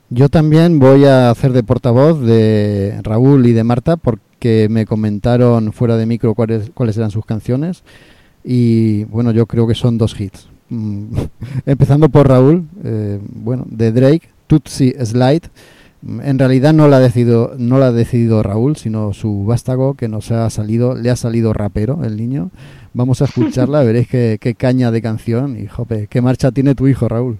Yo 0.10 0.30
también 0.30 0.80
voy 0.80 1.04
a 1.06 1.30
hacer 1.30 1.52
de 1.52 1.64
portavoz 1.64 2.22
de 2.22 2.98
Raúl 3.04 3.46
y 3.46 3.52
de 3.52 3.64
Marta 3.66 3.98
porque 3.98 4.68
me 4.70 4.86
comentaron 4.86 5.74
fuera 5.74 5.98
de 5.98 6.06
micro 6.06 6.34
cuáles, 6.34 6.70
cuáles 6.74 6.96
eran 6.98 7.12
sus 7.12 7.26
canciones 7.26 7.84
y 8.44 9.04
bueno, 9.06 9.32
yo 9.32 9.46
creo 9.48 9.68
que 9.68 9.76
son 9.76 9.98
dos 9.98 10.20
hits. 10.20 10.48
Mm, 10.70 11.18
Empezando 11.66 12.08
por 12.08 12.30
Raúl, 12.30 12.68
eh, 12.86 13.20
bueno, 13.22 13.66
de 13.70 13.92
Drake, 13.92 14.30
Tootsie 14.48 14.96
Slide. 15.06 15.50
Mm, 16.02 16.22
En 16.22 16.40
realidad 16.40 16.72
no 16.74 16.88
la 16.88 16.98
ha 16.98 17.00
decidido, 17.02 17.56
no 17.58 17.78
la 17.78 17.88
ha 17.88 17.92
decidido 17.92 18.42
Raúl, 18.44 18.78
sino 18.78 19.12
su 19.14 19.44
vástago 19.46 19.96
que 19.96 20.08
nos 20.08 20.32
ha 20.32 20.50
salido, 20.50 20.96
le 20.96 21.10
ha 21.10 21.18
salido 21.18 21.52
rapero 21.52 22.06
el 22.06 22.16
niño. 22.16 22.52
Vamos 22.94 23.22
a 23.22 23.26
escucharla, 23.26 23.84
veréis 23.84 24.08
qué, 24.08 24.38
qué 24.40 24.56
caña 24.56 24.92
de 24.92 25.02
canción 25.02 25.60
y 25.60 25.68
jope, 25.68 26.08
qué 26.10 26.22
marcha 26.22 26.52
tiene 26.54 26.76
tu 26.76 26.88
hijo 26.88 27.10
Raúl. 27.10 27.40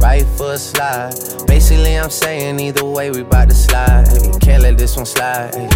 right 0.00 0.24
foot 0.36 0.58
slide. 0.58 1.14
Basically, 1.46 1.98
I'm 1.98 2.10
saying 2.10 2.60
either 2.60 2.84
way, 2.84 3.10
we 3.10 3.22
bout 3.22 3.48
to 3.48 3.54
slide. 3.54 4.06
Can't 4.40 4.62
let 4.62 4.78
this 4.78 4.96
one 4.96 5.06
slide. 5.06 5.54
Hey. 5.54 5.68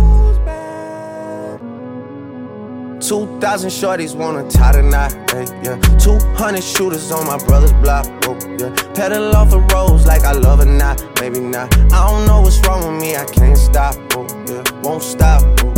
2,000 3.01 3.71
shorties 3.71 4.15
wanna 4.15 4.49
tie 4.51 4.73
hey, 5.31 5.47
yeah. 5.63 5.79
200 5.99 6.63
shooters 6.63 7.11
on 7.11 7.27
my 7.27 7.39
brother's 7.47 7.73
block, 7.75 8.07
whoa, 8.25 8.37
yeah. 8.59 8.75
Pedal 8.95 9.35
off 9.37 9.51
the 9.51 9.61
roads 9.73 10.05
like 10.05 10.25
I 10.25 10.33
love 10.33 10.61
it, 10.61 10.67
not, 10.67 11.03
maybe 11.21 11.41
not. 11.41 11.73
I 11.93 12.07
don't 12.09 12.27
know 12.27 12.41
what's 12.41 12.59
wrong 12.67 12.93
with 12.93 13.01
me, 13.01 13.17
I 13.17 13.25
can't 13.25 13.57
stop, 13.57 13.95
whoa, 14.13 14.27
yeah. 14.47 14.63
Won't 14.83 15.03
stop, 15.03 15.43
yeah. 15.63 15.78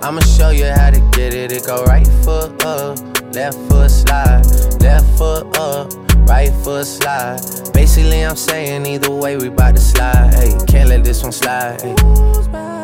I'ma 0.00 0.20
show 0.20 0.50
you 0.50 0.66
how 0.66 0.90
to 0.90 1.00
get 1.12 1.34
it. 1.34 1.50
It 1.50 1.66
go 1.66 1.84
right 1.84 2.06
foot 2.24 2.64
up, 2.64 2.98
left 3.34 3.58
foot 3.68 3.90
slide, 3.90 4.44
left 4.80 5.18
foot 5.18 5.56
up, 5.58 5.92
right 6.28 6.52
foot 6.62 6.86
slide. 6.86 7.40
Basically, 7.72 8.24
I'm 8.24 8.36
saying 8.36 8.86
either 8.86 9.10
way, 9.10 9.36
we 9.36 9.48
bout 9.48 9.74
to 9.74 9.80
slide. 9.80 10.34
Hey, 10.34 10.56
can't 10.66 10.88
let 10.88 11.04
this 11.04 11.22
one 11.22 11.32
slide. 11.32 12.77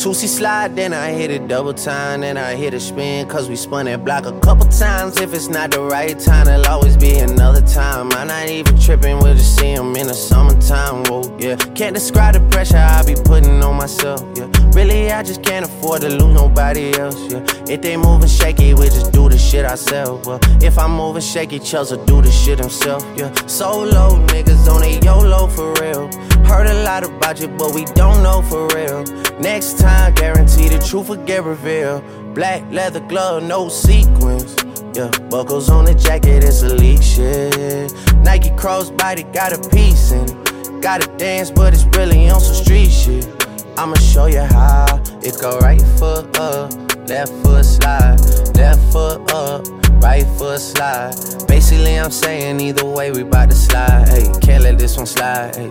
Tootsie 0.00 0.28
slide, 0.28 0.76
then 0.76 0.94
I 0.94 1.10
hit 1.10 1.30
it 1.30 1.46
double 1.46 1.74
time, 1.74 2.22
then 2.22 2.38
I 2.38 2.54
hit 2.54 2.72
a 2.72 2.80
spin, 2.80 3.28
cause 3.28 3.50
we 3.50 3.54
spun 3.54 3.84
that 3.84 4.02
block 4.02 4.24
a 4.24 4.32
couple 4.40 4.66
times. 4.66 5.20
If 5.20 5.34
it's 5.34 5.48
not 5.48 5.72
the 5.72 5.82
right 5.82 6.18
time, 6.18 6.48
it'll 6.48 6.72
always 6.72 6.96
be 6.96 7.18
another 7.18 7.60
time. 7.60 8.10
I'm 8.12 8.28
not 8.28 8.48
even 8.48 8.80
tripping, 8.80 9.18
we'll 9.18 9.34
just 9.34 9.58
see 9.58 9.72
in 9.72 9.92
the 9.92 10.14
summertime. 10.14 11.04
Whoa, 11.04 11.36
yeah. 11.38 11.56
Can't 11.74 11.92
describe 11.92 12.32
the 12.32 12.40
pressure 12.48 12.78
I 12.78 13.04
be 13.04 13.14
putting 13.14 13.62
on 13.62 13.76
myself, 13.76 14.24
yeah. 14.36 14.50
Really, 14.72 15.12
I 15.12 15.22
just 15.22 15.42
can't 15.42 15.66
afford 15.66 16.00
to 16.00 16.08
lose 16.08 16.34
nobody 16.34 16.98
else, 16.98 17.20
yeah. 17.30 17.44
If 17.68 17.82
they 17.82 17.98
moving 17.98 18.26
shaky, 18.26 18.72
we 18.72 18.86
just 18.86 19.12
do 19.12 19.28
the 19.28 19.36
shit 19.36 19.66
ourselves. 19.66 20.26
Well, 20.26 20.40
if 20.62 20.78
I'm 20.78 20.92
moving 20.92 21.20
shaky, 21.20 21.58
Chelsea 21.58 21.98
do 22.06 22.22
the 22.22 22.30
shit 22.30 22.58
himself, 22.58 23.04
yeah. 23.18 23.30
Solo 23.44 24.16
niggas 24.28 24.66
on 24.66 24.82
a 24.82 24.98
YOLO 25.04 25.46
for 25.48 25.74
real. 25.74 26.08
Heard 26.46 26.66
a 26.66 26.82
lot 26.84 27.04
about 27.04 27.40
you, 27.40 27.48
but 27.48 27.74
we 27.74 27.84
don't 27.84 28.22
know 28.22 28.42
for 28.42 28.66
real. 28.74 29.04
Next 29.40 29.78
time, 29.78 30.14
guarantee 30.14 30.68
the 30.68 30.78
truth 30.78 31.08
will 31.08 31.24
get 31.24 31.44
revealed. 31.44 32.02
Black 32.34 32.62
leather 32.70 33.00
glove, 33.00 33.42
no 33.42 33.68
sequins. 33.68 34.56
Yeah, 34.94 35.10
buckles 35.30 35.70
on 35.70 35.84
the 35.84 35.94
jacket, 35.94 36.42
it's 36.42 36.62
elite 36.62 37.02
shit. 37.02 37.92
Nike 38.24 38.50
crossbody 38.50 39.32
got 39.32 39.52
a 39.52 39.68
piece 39.70 40.10
in 40.12 40.24
it. 40.24 40.82
Gotta 40.82 41.06
dance, 41.16 41.50
but 41.50 41.74
it's 41.74 41.84
really 41.96 42.28
on 42.28 42.40
some 42.40 42.54
street 42.54 42.90
shit. 42.90 43.28
I'ma 43.76 43.94
show 43.96 44.26
you 44.26 44.40
how. 44.40 45.00
It 45.22 45.40
go 45.40 45.58
right 45.60 45.80
foot 45.98 46.36
up, 46.38 46.72
left 47.08 47.32
foot 47.42 47.64
slide, 47.64 48.18
left 48.56 48.92
foot 48.92 49.32
up, 49.32 49.66
right 50.02 50.26
foot 50.36 50.60
slide. 50.60 51.14
Basically, 51.46 51.98
I'm 51.98 52.10
saying 52.10 52.60
either 52.60 52.84
way, 52.84 53.10
we 53.10 53.22
bout 53.22 53.50
to 53.50 53.54
slide. 53.54 54.08
Hey, 54.08 54.32
can't 54.40 54.64
let 54.64 54.78
this 54.78 54.96
one 54.96 55.06
slide. 55.06 55.54
Hey. 55.54 55.70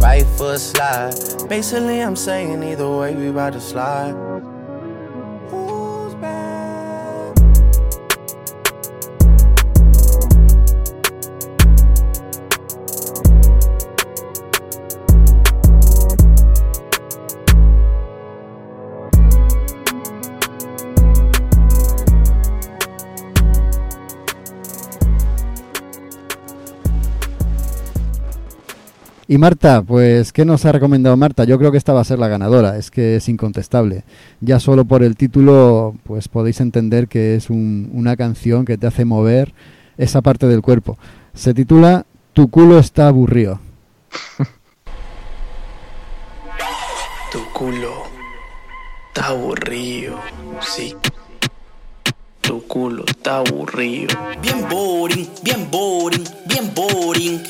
right 0.00 0.26
foot 0.36 0.60
slide. 0.60 1.14
Basically, 1.48 2.00
I'm 2.00 2.16
saying 2.16 2.62
either 2.62 2.88
way, 2.88 3.14
we 3.14 3.28
about 3.28 3.52
to 3.52 3.60
slide. 3.60 4.29
Y 29.32 29.38
Marta, 29.38 29.80
pues, 29.82 30.32
¿qué 30.32 30.44
nos 30.44 30.64
ha 30.66 30.72
recomendado 30.72 31.16
Marta? 31.16 31.44
Yo 31.44 31.56
creo 31.56 31.70
que 31.70 31.78
esta 31.78 31.92
va 31.92 32.00
a 32.00 32.04
ser 32.04 32.18
la 32.18 32.26
ganadora, 32.26 32.76
es 32.76 32.90
que 32.90 33.14
es 33.14 33.28
incontestable. 33.28 34.02
Ya 34.40 34.58
solo 34.58 34.84
por 34.86 35.04
el 35.04 35.14
título, 35.14 35.94
pues 36.02 36.26
podéis 36.26 36.60
entender 36.60 37.06
que 37.06 37.36
es 37.36 37.48
un- 37.48 37.90
una 37.92 38.16
canción 38.16 38.64
que 38.64 38.76
te 38.76 38.88
hace 38.88 39.04
mover 39.04 39.54
esa 39.98 40.20
parte 40.20 40.48
del 40.48 40.62
cuerpo. 40.62 40.98
Se 41.32 41.54
titula 41.54 42.06
Tu 42.32 42.48
culo 42.50 42.80
está 42.80 43.06
aburrido. 43.06 43.60
Tu 47.30 47.44
culo 47.52 48.02
está 49.14 49.28
aburrido, 49.28 50.18
sí. 50.60 50.96
Tu 52.40 52.62
culo 52.66 53.04
está 53.06 53.38
aburrido. 53.38 54.08
Bien 54.42 54.66
boring, 54.68 55.28
bien 55.44 55.68
boring, 55.70 56.24
bien 56.48 56.72
boring. 56.74 57.40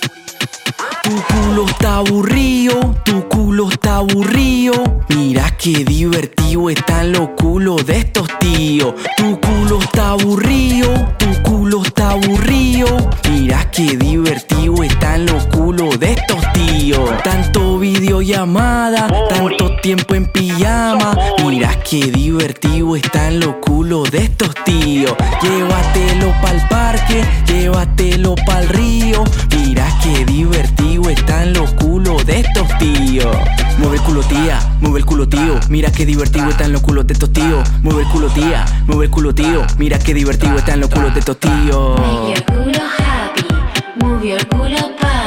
Tu 1.10 1.16
culo 1.22 1.66
está 1.66 1.96
aburrido, 1.96 2.94
tu 3.04 3.28
culo 3.28 3.68
está 3.68 3.96
aburrido. 3.96 5.02
Mira 5.08 5.56
qué 5.56 5.84
divertido 5.84 6.70
están 6.70 7.10
los 7.10 7.30
culos 7.30 7.84
de 7.84 7.98
estos 7.98 8.28
tíos. 8.38 8.94
Tu 9.16 9.40
culo 9.40 9.80
está 9.80 10.10
aburrido, 10.10 10.88
tu 11.18 11.42
culo 11.42 11.82
está 11.82 12.12
aburrido. 12.12 12.86
Mira 13.28 13.68
qué 13.72 13.96
divertido 13.96 14.84
están 14.84 15.26
los 15.26 15.48
culos 15.48 15.69
de 15.88 16.12
estos 16.12 16.52
tíos. 16.52 17.10
Tanto 17.24 17.78
videollamada, 17.78 19.08
tanto 19.30 19.76
tiempo 19.76 20.14
en 20.14 20.26
pijama. 20.26 21.16
Mira 21.46 21.74
qué 21.88 22.10
divertido 22.10 22.96
están 22.96 23.40
los 23.40 23.54
culos 23.56 24.10
de 24.10 24.24
estos 24.24 24.50
tíos. 24.66 25.14
Llévatelo 25.42 26.34
pa'l 26.42 26.68
parque, 26.68 27.24
llévatelo 27.46 28.34
pa'l 28.46 28.68
río. 28.68 29.24
Mira 29.56 29.86
qué 30.02 30.26
divertido 30.26 31.08
están 31.08 31.54
los 31.54 31.72
culos 31.72 32.26
de 32.26 32.40
estos 32.40 32.68
tíos. 32.78 33.34
Mueve 33.78 33.96
el 33.96 34.02
culo 34.02 34.20
tía, 34.20 34.58
mueve 34.82 34.98
el 34.98 35.06
culo 35.06 35.28
tío. 35.28 35.58
Mira 35.70 35.90
qué 35.90 36.04
divertido 36.04 36.50
están 36.50 36.72
los 36.72 36.82
culos 36.82 37.06
de 37.06 37.14
estos 37.14 37.32
tíos. 37.32 37.66
Mueve 37.82 38.02
el 38.02 38.08
culo 38.08 38.28
tía, 38.28 38.66
mueve 38.86 39.06
el 39.06 39.10
culo 39.10 39.34
tío. 39.34 39.66
Mira 39.78 39.98
qué 39.98 40.12
divertido 40.12 40.58
están 40.58 40.80
los 40.80 40.90
culos 40.90 41.14
de 41.14 41.20
estos 41.20 41.38
tíos. 41.38 41.98
Make 41.98 42.34
your 42.34 42.44
culo 42.44 42.82
happy, 42.98 44.04
move 44.04 44.28
your 44.28 44.46
culo 44.48 44.94
papi. 45.00 45.19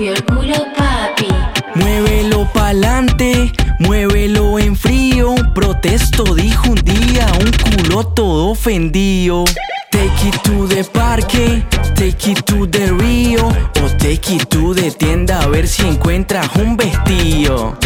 Move 0.00 0.06
your 0.06 0.24
culo 0.24 0.66
papi. 0.76 1.28
Muévelo 1.74 2.48
pa'lante, 2.52 3.52
muévelo 3.78 4.58
en 4.58 4.76
frío. 4.76 5.34
Protesto, 5.54 6.34
dijo 6.34 6.70
un 6.70 6.76
día 6.76 7.26
un 7.40 7.50
culo 7.62 8.04
todo 8.04 8.50
ofendido. 8.50 9.44
Take 9.90 10.28
it 10.28 10.42
to 10.42 10.66
the 10.68 10.84
parque, 10.84 11.64
take 11.94 12.30
it 12.30 12.42
to 12.44 12.66
the 12.66 12.92
río. 12.92 13.48
O 13.48 13.88
take 13.98 14.34
it 14.34 14.48
to 14.48 14.74
the 14.74 14.90
tienda 14.90 15.40
a 15.42 15.46
ver 15.48 15.68
si 15.68 15.86
encuentras 15.86 16.48
un 16.56 16.76
vestido. 16.76 17.76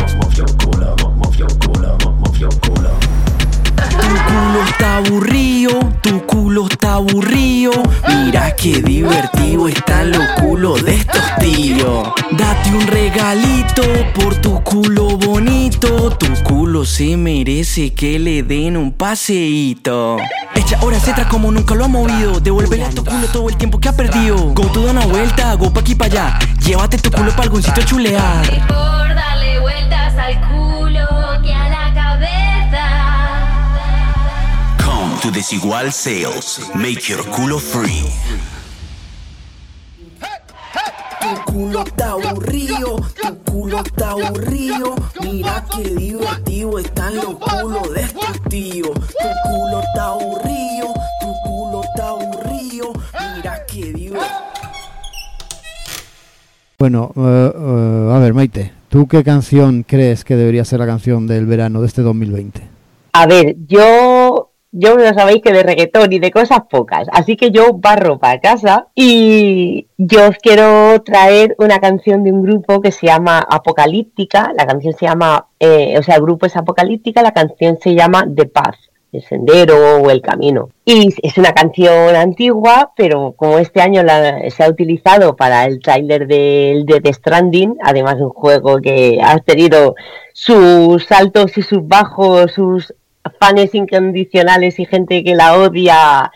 Culo 0.64 0.94
está 4.64 4.96
aburrido, 4.96 5.78
tu 6.00 6.24
culo 6.26 6.66
está 6.66 6.94
aburrido. 6.94 7.72
Mira 8.08 8.54
qué 8.56 8.82
divertido 8.82 9.68
están 9.68 10.10
los 10.10 10.26
culos 10.40 10.84
de 10.84 10.94
estos 10.94 11.22
tíos. 11.40 12.08
Date 12.32 12.70
un 12.70 12.86
regalito 12.86 13.82
por 14.14 14.34
tu 14.36 14.62
culo 14.62 15.16
bonito. 15.18 16.10
Tu 16.18 16.26
culo 16.42 16.84
se 16.84 17.16
merece 17.16 17.92
que 17.94 18.18
le 18.18 18.42
den 18.42 18.76
un 18.76 18.92
paseíto. 18.92 20.16
Echa 20.54 20.78
horas 20.82 21.06
extras 21.06 21.26
como 21.28 21.50
nunca 21.50 21.74
lo 21.74 21.84
ha 21.84 21.88
movido. 21.88 22.40
Devuélvele 22.40 22.84
a 22.84 22.90
tu 22.90 23.04
culo 23.04 23.26
todo 23.28 23.48
el 23.48 23.56
tiempo 23.56 23.78
que 23.78 23.88
ha 23.88 23.96
perdido. 23.96 24.36
Go 24.54 24.66
tú 24.66 24.84
da 24.84 24.92
una 24.92 25.06
vuelta, 25.06 25.54
go 25.54 25.72
pa' 25.72 25.80
aquí 25.80 25.94
pa' 25.94 26.06
allá. 26.06 26.38
Llévate 26.64 26.98
tu 26.98 27.10
culo 27.10 27.30
pa' 27.36 27.42
algún 27.42 27.62
sitio 27.62 27.82
a 27.82 27.86
chulear. 27.86 28.66
Por 28.66 29.14
darle 29.14 29.60
vueltas 29.60 30.14
al 30.16 30.40
culo 30.48 30.73
Desigual 35.34 35.92
Sales. 35.92 36.60
Make 36.76 37.08
your 37.08 37.24
culo 37.30 37.58
free. 37.58 38.04
Tu 41.20 41.52
culo 41.52 41.82
está 41.82 42.10
aburrido, 42.12 43.00
tu 43.20 43.38
culo 43.50 43.80
está 43.80 44.10
aburrido. 44.10 44.94
Mira 45.22 45.64
qué 45.74 45.82
divertido 45.90 46.78
están 46.78 47.16
los 47.16 47.34
culos 47.36 47.92
de 47.94 48.02
estos 48.02 48.42
tíos. 48.48 48.90
Tu 48.94 49.28
culo 49.48 49.80
está 49.80 50.04
aburrido, 50.04 50.94
tu 51.20 51.32
culo 51.44 51.82
está 51.82 52.08
aburrido. 52.10 52.92
Mira 53.34 53.66
qué 53.66 53.92
divertido. 53.92 54.20
Bueno, 56.78 57.12
eh, 57.16 57.52
eh, 57.56 58.10
a 58.12 58.18
ver, 58.20 58.34
Maite, 58.34 58.72
¿tú 58.88 59.08
qué 59.08 59.24
canción 59.24 59.82
crees 59.82 60.24
que 60.24 60.36
debería 60.36 60.64
ser 60.64 60.78
la 60.78 60.86
canción 60.86 61.26
del 61.26 61.46
verano 61.46 61.80
de 61.80 61.88
este 61.88 62.02
2020? 62.02 62.62
A 63.14 63.26
ver, 63.26 63.56
yo, 63.66 64.53
yo 64.76 64.96
no 64.96 65.14
sabéis 65.14 65.40
que 65.40 65.52
de 65.52 65.62
reggaetón 65.62 66.12
y 66.12 66.18
de 66.18 66.32
cosas 66.32 66.60
pocas, 66.68 67.06
así 67.12 67.36
que 67.36 67.52
yo 67.52 67.74
barro 67.74 68.18
para 68.18 68.40
casa 68.40 68.88
y 68.94 69.86
yo 69.96 70.28
os 70.30 70.36
quiero 70.38 71.00
traer 71.02 71.54
una 71.58 71.78
canción 71.78 72.24
de 72.24 72.32
un 72.32 72.42
grupo 72.42 72.80
que 72.80 72.90
se 72.90 73.06
llama 73.06 73.38
Apocalíptica, 73.48 74.52
la 74.56 74.66
canción 74.66 74.92
se 74.94 75.06
llama, 75.06 75.46
eh, 75.60 75.96
o 75.98 76.02
sea, 76.02 76.16
el 76.16 76.22
grupo 76.22 76.46
es 76.46 76.56
Apocalíptica, 76.56 77.22
la 77.22 77.32
canción 77.32 77.78
se 77.80 77.94
llama 77.94 78.26
The 78.34 78.46
Path, 78.46 78.74
el 79.12 79.22
sendero 79.22 80.02
o 80.02 80.10
el 80.10 80.20
camino. 80.20 80.70
Y 80.84 81.14
es 81.22 81.38
una 81.38 81.52
canción 81.52 82.16
antigua, 82.16 82.92
pero 82.96 83.32
como 83.36 83.58
este 83.60 83.80
año 83.80 84.02
la- 84.02 84.50
se 84.50 84.64
ha 84.64 84.68
utilizado 84.68 85.36
para 85.36 85.66
el 85.66 85.78
tráiler 85.80 86.26
del 86.26 86.84
de 86.84 87.00
The 87.00 87.12
Stranding, 87.12 87.76
además 87.80 88.16
de 88.18 88.24
un 88.24 88.30
juego 88.30 88.78
que 88.80 89.20
ha 89.22 89.38
tenido 89.38 89.94
sus 90.32 91.10
altos 91.12 91.56
y 91.56 91.62
sus 91.62 91.86
bajos, 91.86 92.50
sus 92.52 92.92
fans 93.38 93.74
incondicionales 93.74 94.78
y 94.78 94.86
gente 94.86 95.24
que 95.24 95.34
la 95.34 95.56
odia, 95.56 96.30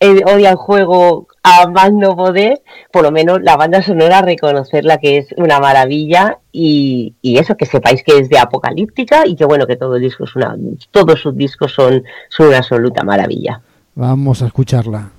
eh, 0.00 0.22
odia 0.26 0.50
el 0.50 0.56
juego 0.56 1.26
a 1.42 1.68
más 1.68 1.92
no 1.92 2.16
poder, 2.16 2.60
por 2.92 3.02
lo 3.02 3.10
menos 3.10 3.40
la 3.42 3.56
banda 3.56 3.82
sonora 3.82 4.22
reconocerla 4.22 4.98
que 4.98 5.18
es 5.18 5.34
una 5.36 5.60
maravilla 5.60 6.38
y, 6.52 7.14
y 7.22 7.38
eso, 7.38 7.56
que 7.56 7.66
sepáis 7.66 8.02
que 8.02 8.18
es 8.18 8.28
de 8.28 8.38
Apocalíptica 8.38 9.26
y 9.26 9.36
que 9.36 9.44
bueno, 9.44 9.66
que 9.66 9.76
todo 9.76 9.96
el 9.96 10.02
disco 10.02 10.24
es 10.24 10.36
una, 10.36 10.56
todos 10.90 11.20
sus 11.20 11.36
discos 11.36 11.72
son, 11.72 12.04
son 12.28 12.48
una 12.48 12.58
absoluta 12.58 13.02
maravilla. 13.02 13.60
Vamos 13.94 14.42
a 14.42 14.46
escucharla. 14.46 15.10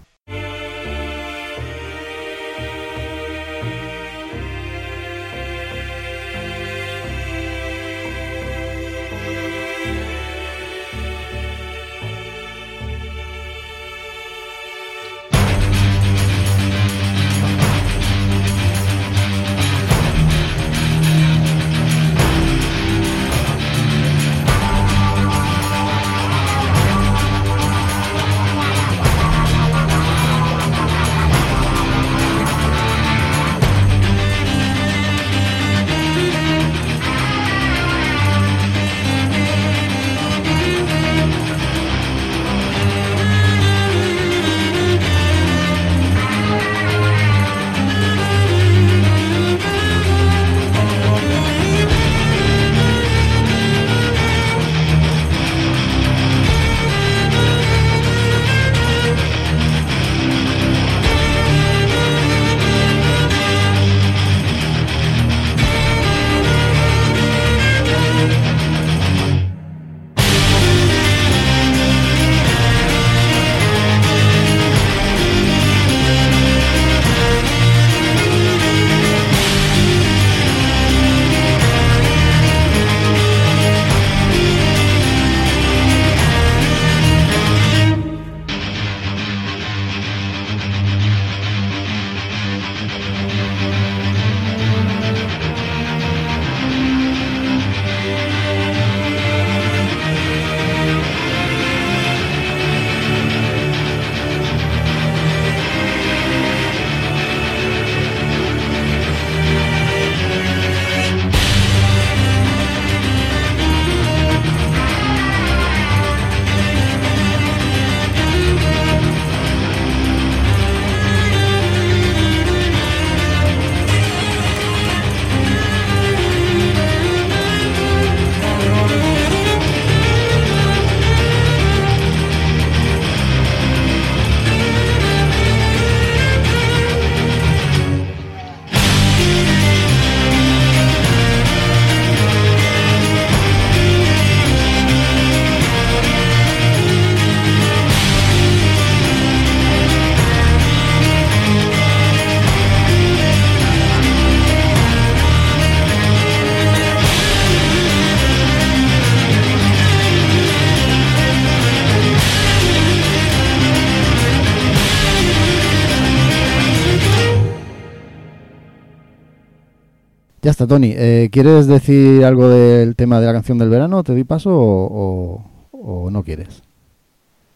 Ya 170.41 170.51
está, 170.51 170.65
Tony. 170.67 170.93
Eh, 170.95 171.29
¿Quieres 171.31 171.67
decir 171.67 172.23
algo 172.23 172.49
del 172.49 172.95
tema 172.95 173.19
de 173.19 173.25
la 173.27 173.33
canción 173.33 173.57
del 173.57 173.69
verano? 173.69 174.03
¿Te 174.03 174.13
doy 174.13 174.23
paso 174.23 174.51
o, 174.51 175.43
o- 175.71 176.05
o 176.05 176.11
no 176.11 176.23
quieres? 176.23 176.61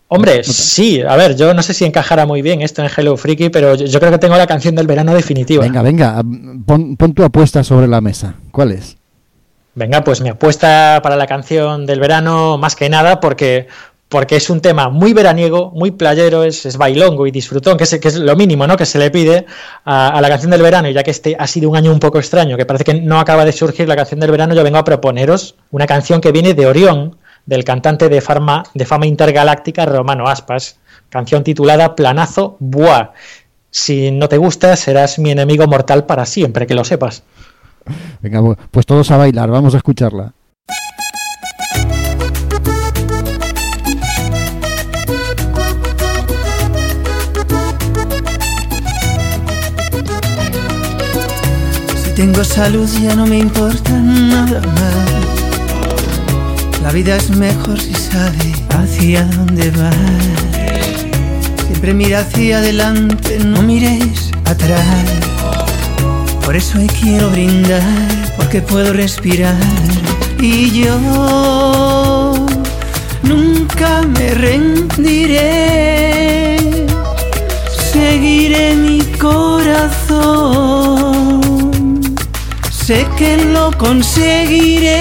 Hombre, 0.10 0.44
sí, 0.44 1.02
a 1.02 1.16
ver, 1.16 1.36
yo 1.36 1.54
no 1.54 1.64
sé 1.64 1.74
si 1.74 1.86
encajará 1.86 2.26
muy 2.26 2.42
bien 2.42 2.62
esto 2.62 2.84
en 2.84 2.90
Hello 2.96 3.18
Freaky, 3.18 3.50
pero 3.50 3.74
yo, 3.76 3.86
yo 3.86 4.00
creo 4.00 4.12
que 4.12 4.20
tengo 4.20 4.36
la 4.38 4.46
canción 4.46 4.76
del 4.76 4.86
verano 4.86 5.14
definitiva. 5.14 5.64
Venga, 5.64 5.82
venga, 5.82 6.20
am- 6.20 6.64
pon, 6.66 6.96
pon 6.98 7.14
tu 7.14 7.24
apuesta 7.24 7.64
sobre 7.64 7.88
la 7.88 8.00
mesa. 8.02 8.36
¿Cuál 8.52 8.74
es? 8.74 8.98
Venga, 9.76 10.04
pues 10.04 10.22
mi 10.22 10.30
apuesta 10.30 11.00
para 11.02 11.16
la 11.16 11.26
canción 11.26 11.88
del 11.88 12.00
verano, 12.00 12.60
más 12.60 12.76
que 12.76 12.90
nada, 12.90 13.20
porque, 13.20 13.68
porque 14.14 14.36
es 14.36 14.52
un 14.52 14.62
tema 14.62 14.90
muy 14.90 15.12
veraniego, 15.12 15.72
muy 15.72 15.90
playero, 15.90 16.44
es, 16.44 16.68
es 16.68 16.78
bailongo 16.78 17.26
y 17.26 17.32
disfrutón, 17.32 17.78
que 17.78 17.86
es, 17.86 18.00
que 18.00 18.10
es 18.10 18.16
lo 18.16 18.36
mínimo 18.36 18.68
¿no? 18.68 18.78
que 18.78 18.86
se 18.86 19.00
le 19.00 19.10
pide 19.10 19.48
a, 19.86 20.22
la 20.22 20.30
canción 20.30 20.52
del 20.52 20.62
verano, 20.62 20.88
ya 20.92 21.02
que 21.02 21.10
este 21.10 21.36
ha 21.40 21.48
sido 21.48 21.72
un 21.72 21.76
año 21.76 21.92
un 21.92 21.98
poco 21.98 22.20
extraño, 22.20 22.56
que 22.56 22.64
parece 22.64 22.84
que 22.84 22.94
no 22.94 23.20
acaba 23.20 23.44
de 23.44 23.52
surgir 23.52 23.88
la 23.88 23.96
canción 23.96 24.20
del 24.20 24.30
verano, 24.30 24.54
yo 24.54 24.64
vengo 24.64 24.78
a 24.78 24.84
proponeros 24.84 25.56
una 25.72 25.88
canción 25.88 26.22
que 26.22 26.32
viene 26.32 26.54
de 26.54 26.68
Orión, 26.68 27.18
del 27.48 27.64
cantante 27.64 28.08
de, 28.08 28.22
farma, 28.22 28.62
de 28.76 28.86
fama 28.86 29.08
intergaláctica 29.08 29.84
Romano 29.88 30.28
Aspas, 30.28 30.78
canción 31.10 31.44
titulada 31.44 31.96
Planazo 31.96 32.58
Buah. 32.60 33.14
Si 33.72 34.12
no 34.12 34.30
te 34.30 34.38
gusta, 34.38 34.76
serás 34.76 35.18
mi 35.18 35.32
enemigo 35.32 35.66
mortal 35.66 36.06
para 36.06 36.28
siempre, 36.28 36.68
que 36.68 36.76
lo 36.76 36.84
sepas. 36.84 37.24
Venga, 38.22 38.44
pues 38.70 38.86
todos 38.86 39.10
a 39.10 39.18
bailar, 39.18 39.50
vamos 39.50 39.74
a 39.74 39.78
escucharla. 39.78 40.34
Tengo 52.16 52.44
salud 52.44 52.88
ya 53.02 53.16
no 53.16 53.26
me 53.26 53.40
importa 53.40 53.92
nada 53.92 54.62
más. 54.62 55.10
La 56.84 56.92
vida 56.92 57.16
es 57.16 57.30
mejor 57.32 57.80
si 57.80 57.94
sabe 57.94 58.54
hacia 58.70 59.24
dónde 59.26 59.72
vas. 59.72 59.96
Siempre 61.68 61.94
mira 61.94 62.20
hacia 62.20 62.58
adelante, 62.60 63.40
no 63.40 63.62
mires 63.64 64.32
atrás. 64.46 65.06
Por 66.46 66.56
eso 66.56 66.78
hoy 66.78 66.88
quiero 66.88 67.30
brindar, 67.32 67.82
porque 68.38 68.62
puedo 68.62 68.94
respirar. 68.94 69.56
Y 70.40 70.72
yo 70.84 71.00
nunca 73.24 74.02
me 74.02 74.34
rendiré. 74.34 75.38
Seguiré 77.92 78.76
mi 78.76 79.02
corazón. 79.18 81.03
Sé 82.86 83.08
que 83.18 83.38
lo 83.38 83.72
conseguiré. 83.78 85.00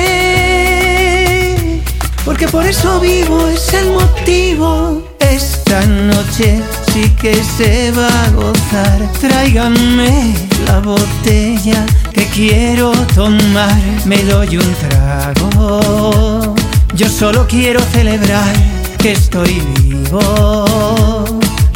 Porque 2.24 2.46
por 2.46 2.64
eso 2.64 3.00
vivo, 3.00 3.48
es 3.48 3.74
el 3.74 3.90
motivo. 3.90 5.02
Esta 5.18 5.84
noche 5.86 6.62
sí 6.92 7.10
que 7.20 7.34
se 7.42 7.90
va 7.90 8.06
a 8.06 8.30
gozar. 8.30 9.10
Tráiganme 9.20 10.32
la 10.68 10.78
botella 10.78 11.84
que 12.12 12.26
quiero 12.26 12.92
tomar. 13.16 13.76
Me 14.04 14.22
doy 14.22 14.58
un 14.58 14.74
trago. 14.74 16.54
Yo 16.94 17.08
solo 17.08 17.48
quiero 17.48 17.80
celebrar 17.80 18.54
que 18.98 19.10
estoy 19.10 19.60
vivo 19.80 21.24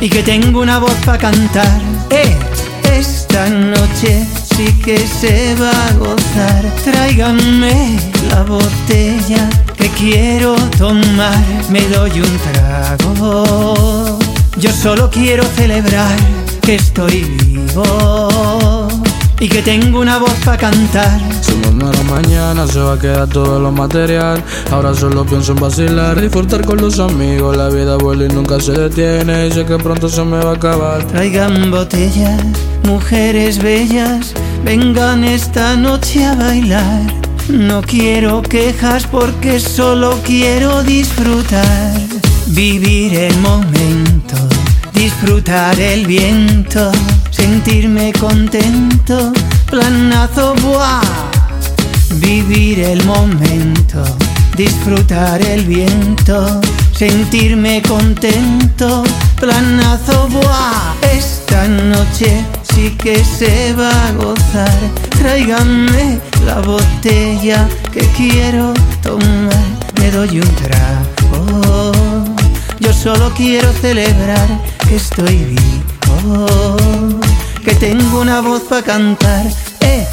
y 0.01 0.09
que 0.09 0.23
tengo 0.23 0.61
una 0.61 0.79
voz 0.79 0.95
para 1.05 1.19
cantar. 1.19 1.81
Eh, 2.11 2.37
esta 2.97 3.49
noche 3.49 4.25
sí 4.57 4.73
que 4.85 4.99
se 4.99 5.55
va 5.57 5.71
a 5.71 5.93
gozar. 5.93 6.65
Tráiganme 6.85 7.99
la 8.31 8.43
botella 8.43 9.49
que 9.77 9.89
quiero 9.91 10.55
tomar. 10.79 11.45
Me 11.71 11.83
doy 11.89 12.21
un 12.21 12.39
trago. 12.47 14.19
Yo 14.59 14.73
solo 14.73 15.11
quiero 15.11 15.45
celebrar 15.57 16.17
que 16.63 16.77
estoy 16.77 17.25
vivo 17.45 18.89
y 19.39 19.49
que 19.49 19.63
tengo 19.63 20.01
una 20.01 20.19
voz 20.19 20.35
para 20.45 20.57
cantar. 20.57 21.21
Me 21.77 21.85
muero 21.85 22.05
mañana 22.05 22.67
se 22.67 22.81
va 22.81 22.95
a 22.95 22.99
quedar 22.99 23.29
todo 23.29 23.61
lo 23.61 23.71
material. 23.71 24.43
Ahora 24.71 24.95
solo 24.95 25.27
pienso 25.27 25.53
en 25.53 25.61
vacilar, 25.61 26.19
disfrutar 26.19 26.65
con 26.65 26.81
los 26.81 26.99
amigos. 26.99 27.55
La 27.55 27.69
vida 27.69 27.97
vuela 27.99 28.25
y 28.25 28.29
nunca 28.29 28.59
se 28.61 28.73
detiene. 28.73 29.49
Y 29.49 29.53
sé 29.53 29.67
que 29.67 29.77
pronto 29.77 30.09
se 30.09 30.25
me 30.25 30.39
va 30.39 30.53
a 30.53 30.55
acabar. 30.55 31.05
Traigan 31.09 31.71
botellas, 31.71 32.43
mujeres 32.85 33.59
bellas, 33.63 34.33
vengan 34.65 35.23
esta 35.23 35.77
noche 35.77 36.25
a 36.25 36.35
bailar. 36.35 37.03
No 37.51 37.83
quiero 37.83 38.41
quejas 38.41 39.07
porque 39.07 39.61
solo 39.61 40.19
quiero 40.25 40.83
disfrutar, 40.83 41.93
vivir 42.47 43.15
el 43.15 43.37
momento, 43.41 44.37
disfrutar 44.95 45.79
el 45.79 46.07
viento, 46.07 46.91
sentirme 47.31 48.15
contento, 48.15 49.33
planazo, 49.71 50.55
buah. 50.63 51.36
Vivir 52.15 52.81
el 52.81 53.05
momento, 53.05 54.03
disfrutar 54.57 55.43
el 55.43 55.65
viento, 55.65 56.61
sentirme 56.93 57.83
contento, 57.83 59.03
planazo, 59.39 60.29
buah. 60.29 60.95
Esta 61.13 61.67
noche 61.69 62.45
sí 62.75 62.91
que 63.03 63.25
se 63.25 63.73
va 63.75 63.91
a 64.09 64.13
gozar. 64.13 64.79
Tráiganme 65.19 66.19
la 66.45 66.61
botella 66.61 67.69
que 67.93 68.01
quiero 68.17 68.73
tomar. 69.03 69.67
Me 69.99 70.11
doy 70.11 70.41
un 70.41 70.55
trago. 70.57 71.93
Yo 72.81 72.93
solo 72.93 73.33
quiero 73.35 73.73
celebrar 73.73 74.49
que 74.89 74.97
estoy 74.97 75.57
vivo, 75.57 76.77
que 77.65 77.75
tengo 77.75 78.21
una 78.21 78.41
voz 78.41 78.63
para 78.63 78.83
cantar. 78.83 79.47
Eh, 79.81 80.07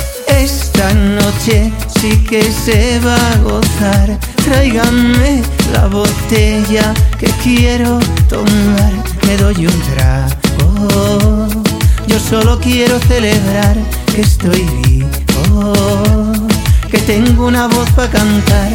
esta 0.44 0.94
noche 0.94 1.72
sí 2.00 2.18
que 2.30 2.44
se 2.52 3.00
va 3.00 3.16
a 3.16 3.38
gozar. 3.38 4.20
Tráiganme 4.44 5.42
la 5.72 5.88
botella 5.88 6.94
que 7.18 7.28
quiero 7.42 8.00
tomar. 8.28 8.92
Me 9.26 9.38
doy 9.38 9.68
un 9.68 9.82
trago. 9.94 11.48
Yo 12.08 12.20
solo 12.20 12.60
quiero 12.60 13.00
celebrar 13.00 13.78
que 14.14 14.22
estoy 14.22 14.66
vivo, 14.84 15.74
que 16.92 17.00
tengo 17.00 17.48
una 17.48 17.68
voz 17.68 17.90
para 17.92 18.10
cantar. 18.10 18.70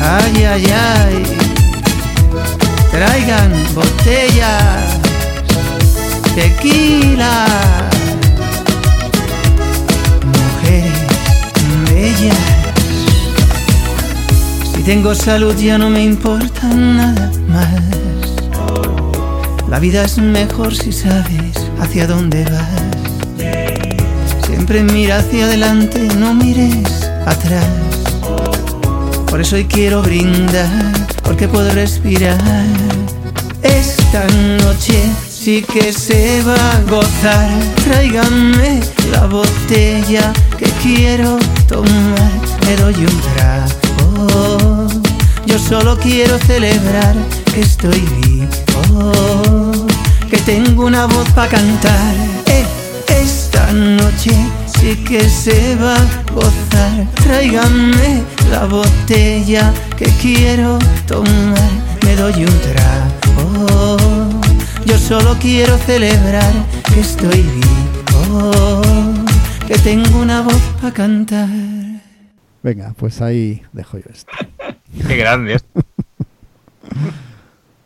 Ay, 0.00 0.44
ay, 0.44 0.66
ay. 0.66 1.22
Traigan 2.90 3.50
botella, 3.74 5.03
tequila. 6.34 7.46
Mujeres 10.26 11.00
bellas. 11.90 12.36
Si 14.74 14.82
tengo 14.82 15.14
salud 15.14 15.56
ya 15.56 15.78
no 15.78 15.90
me 15.90 16.04
importa 16.04 16.66
nada 16.68 17.30
más. 17.48 17.70
La 19.68 19.78
vida 19.80 20.04
es 20.04 20.18
mejor 20.18 20.74
si 20.74 20.92
sabes 20.92 21.54
hacia 21.80 22.06
dónde 22.06 22.44
vas. 22.44 22.84
Siempre 24.46 24.82
mira 24.82 25.18
hacia 25.18 25.46
adelante, 25.46 25.98
no 26.18 26.34
mires 26.34 27.10
atrás. 27.26 27.66
Por 29.28 29.40
eso 29.40 29.56
hoy 29.56 29.64
quiero 29.64 30.00
brindar, 30.00 30.92
porque 31.24 31.48
puedo 31.48 31.72
respirar. 31.72 32.38
Esta 33.62 34.24
noche 34.62 35.02
sí 35.44 35.60
que 35.60 35.92
se 35.92 36.42
va 36.42 36.54
a 36.54 36.80
gozar. 36.88 37.50
Tráiganme 37.84 38.80
la 39.10 39.26
botella 39.26 40.32
que 40.56 40.64
quiero 40.82 41.38
tomar. 41.68 42.32
Me 42.64 42.76
doy 42.76 42.94
un 42.94 43.20
trago. 43.34 44.88
Yo 45.44 45.58
solo 45.58 45.98
quiero 45.98 46.38
celebrar 46.38 47.14
que 47.52 47.60
estoy 47.60 48.00
vivo, 48.22 49.86
que 50.30 50.38
tengo 50.38 50.86
una 50.86 51.04
voz 51.04 51.28
para 51.34 51.50
cantar. 51.50 52.14
Eh, 52.46 52.64
esta 53.08 53.70
noche 53.72 54.32
sí 54.78 54.96
que 55.04 55.28
se 55.28 55.76
va 55.76 55.96
a 55.96 56.32
gozar. 56.32 57.06
Tráiganme 57.22 58.22
la 58.50 58.64
botella 58.64 59.74
que 59.98 60.06
quiero 60.22 60.78
tomar. 61.06 61.70
Me 62.02 62.16
doy 62.16 62.44
un 62.44 62.60
trago. 62.60 63.93
Yo 64.86 64.98
solo 64.98 65.36
quiero 65.40 65.78
celebrar 65.78 66.52
que 66.92 67.00
estoy 67.00 67.42
vivo, 67.42 68.82
que 69.66 69.78
tengo 69.78 70.18
una 70.18 70.42
voz 70.42 70.60
para 70.80 70.92
cantar. 70.92 71.48
Venga, 72.62 72.94
pues 72.96 73.20
ahí 73.22 73.62
dejo 73.72 73.98
yo 73.98 74.04
esto. 74.12 74.32
Qué 75.06 75.16
grande. 75.16 75.54
esto. 75.54 75.83